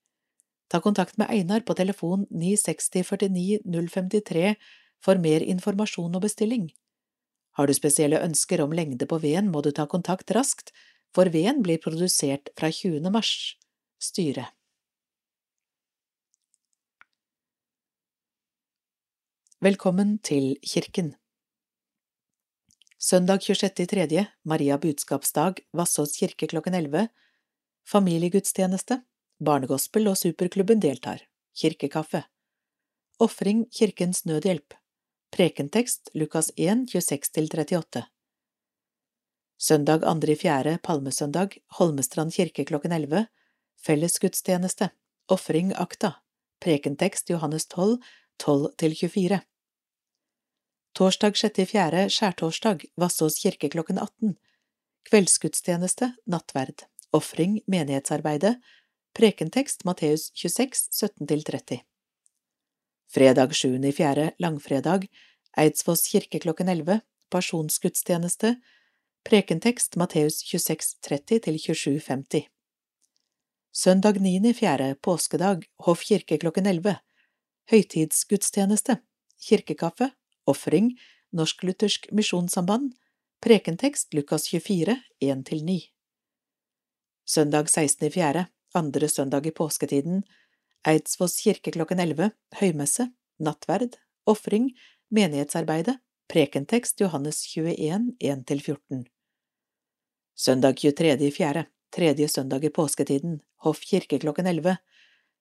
Ta 0.72 0.80
kontakt 0.80 1.18
med 1.20 1.28
Einar 1.28 1.60
på 1.60 1.74
telefon 1.76 2.24
960 2.30 3.04
49 3.04 3.58
053 3.64 4.54
for 5.04 5.20
mer 5.20 5.44
informasjon 5.44 6.16
og 6.16 6.24
bestilling. 6.24 6.70
Har 7.58 7.68
du 7.68 7.74
spesielle 7.76 8.22
ønsker 8.24 8.62
om 8.64 8.72
lengde 8.72 9.04
på 9.04 9.18
veden, 9.20 9.50
må 9.52 9.60
du 9.60 9.68
ta 9.76 9.84
kontakt 9.84 10.32
raskt, 10.32 10.72
for 11.12 11.28
veden 11.28 11.60
blir 11.60 11.76
produsert 11.76 12.48
fra 12.56 12.72
20. 12.72 13.04
mars. 13.12 13.58
Styre. 14.00 14.46
Velkommen 19.60 20.16
til 20.24 20.56
kirken. 20.64 21.12
Søndag 22.96 23.44
26.3., 23.44 24.24
Maria 24.48 24.78
budskapsdag, 24.78 25.60
Vassås 25.76 26.16
kirke 26.16 26.48
klokken 26.48 26.74
11. 26.74 27.10
Familiegudstjeneste. 27.84 29.02
Barnegospel 29.42 30.06
og 30.06 30.14
Superklubben 30.20 30.78
deltar. 30.78 31.24
Kirkekaffe. 31.58 32.22
Ofring 33.18 33.64
Kirkens 33.74 34.24
Nødhjelp. 34.24 34.74
Prekentekst 35.34 36.10
Lukas 36.14 36.52
1, 36.56 36.86
26–38 36.92 38.02
Søndag 39.58 40.04
2.4., 40.04 40.76
palmesøndag, 40.82 41.56
Holmestrand 41.78 42.32
kirke 42.32 42.64
klokken 42.64 42.92
11 42.92 43.26
Fellesgudstjeneste 43.82 44.90
Ofring 45.28 45.72
akta 45.74 46.12
Prekentekst 46.60 47.30
Johannes 47.30 47.66
12, 47.66 47.98
12–24 48.42 49.38
Torsdag 50.94 51.32
6.4., 51.32 52.08
skjærtorsdag, 52.08 52.84
Vassås 52.96 53.40
kirke 53.42 53.72
klokken 53.72 53.98
18 53.98 54.36
Kveldsgudstjeneste, 55.10 56.12
nattverd 56.26 56.86
Ofring 57.12 57.58
menighetsarbeidet 57.66 58.58
Prekentekst 59.12 59.84
Matteus 59.84 60.30
26, 60.34 60.88
17–30 61.20 61.80
Fredag 63.12 63.50
7.4., 63.52 64.30
langfredag, 64.38 65.04
Eidsvoss 65.52 66.06
kirke 66.08 66.38
klokken 66.40 66.68
11, 66.68 67.00
pasjonsgudstjeneste, 67.28 68.54
prekentekst 69.28 69.96
Matteus 70.00 70.40
26, 70.48 70.96
30–27,50 71.04 72.46
Søndag 73.72 74.16
9.4., 74.16 74.94
påskedag, 74.94 75.68
Hoff 75.84 76.06
kirke 76.08 76.38
klokken 76.38 76.66
11, 76.66 76.96
høytidsgudstjeneste, 77.68 78.96
kirkekaffe, 79.44 80.08
ofring, 80.48 80.96
Norsk-luthersk 81.36 82.08
misjonssamband, 82.16 82.96
prekentekst 83.44 84.16
Lukas 84.16 84.48
24, 84.48 84.96
1–9 85.20 85.78
Søndag 87.28 87.68
16.4., 87.68 88.48
andre 88.74 89.08
søndag 89.08 89.46
i 89.46 89.52
påsketiden, 89.54 90.22
Eidsfoss 90.88 91.38
kirke 91.44 91.72
klokken 91.74 92.00
11, 92.02 92.32
høymesse, 92.58 93.08
nattverd, 93.38 93.98
ofring, 94.26 94.70
menighetsarbeidet, 95.14 95.98
prekentekst 96.32 97.00
Johannes 97.00 97.44
21, 97.52 98.16
1–14 98.18 99.04
Søndag 100.34 100.80
23.4., 100.80 101.64
tredje 101.92 102.28
søndag 102.28 102.64
i 102.64 102.72
påsketiden, 102.72 103.40
Hoff 103.62 103.84
kirke 103.86 104.18
klokken 104.18 104.46
11, 104.46 104.76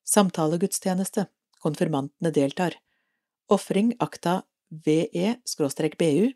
samtalegudstjeneste, 0.05 1.25
konfirmantene 1.63 2.33
deltar, 2.35 2.75
ofring 3.49 3.95
akta 3.99 4.41
ve-bu, 4.69 6.31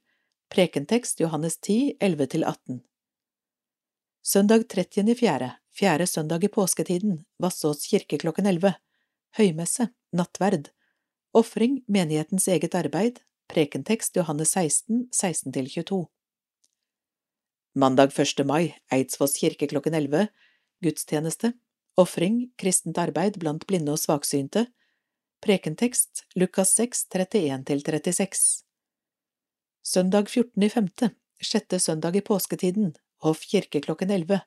prekentekst 0.49 1.19
Johannes 1.19 1.59
10, 1.59 1.97
11–18 1.99 2.79
Søndag 4.25 4.63
30.4., 4.73 5.51
fjerde 5.77 6.07
søndag 6.07 6.43
i 6.43 6.47
påsketiden, 6.47 7.19
Vassås 7.37 7.83
kirke 7.85 8.17
klokken 8.17 8.47
11, 8.49 8.71
høymesse, 9.37 9.85
nattverd, 10.17 10.71
ofring, 11.37 11.83
menighetens 11.85 12.47
eget 12.49 12.73
arbeid, 12.73 13.19
prekentekst 13.53 14.17
Johannes 14.17 14.55
16, 14.57 15.03
16–22. 15.13 15.99
Mandag 17.77 18.17
1. 18.17 18.41
mai, 18.49 18.73
Eidsvoss 18.89 19.37
kirke 19.37 19.69
klokken 19.69 19.93
11, 19.93 20.25
gudstjeneste, 20.81 21.53
ofring, 21.93 22.47
kristent 22.57 22.97
arbeid 22.97 23.37
blant 23.37 23.69
blinde 23.69 23.93
og 23.93 24.01
svaksynte, 24.01 24.65
prekentekst 25.45 26.25
Lukas 26.33 26.73
6, 26.81 27.05
31–36. 27.13 28.43
Søndag 29.85 30.33
14.5., 30.33 31.13
sjette 31.45 31.77
søndag 31.77 32.17
i 32.17 32.25
påsketiden, 32.25 32.95
Hoff 33.25 33.41
kirke 33.49 33.81
klokken 33.81 34.11
11, 34.13 34.43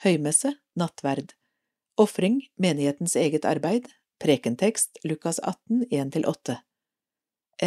høymesse, 0.00 0.54
nattverd, 0.80 1.34
ofring, 2.00 2.40
menighetens 2.56 3.18
eget 3.20 3.44
arbeid, 3.44 3.90
Prekentekst 4.22 5.02
Lukas 5.04 5.40
18, 5.42 5.84
1–8 5.92 6.56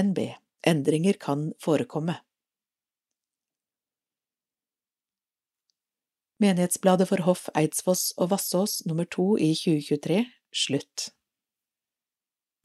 NB 0.02 0.32
Endringer 0.68 1.14
kan 1.14 1.52
forekomme. 1.62 2.16
Menighetsbladet 6.42 7.08
for 7.10 7.22
Hoff, 7.26 7.48
Eidsfoss 7.58 8.12
og 8.18 8.32
Vassås 8.34 8.86
nummer 8.86 9.06
to 9.06 9.36
i 9.38 9.54
2023 9.58 10.26
slutt. 10.54 11.12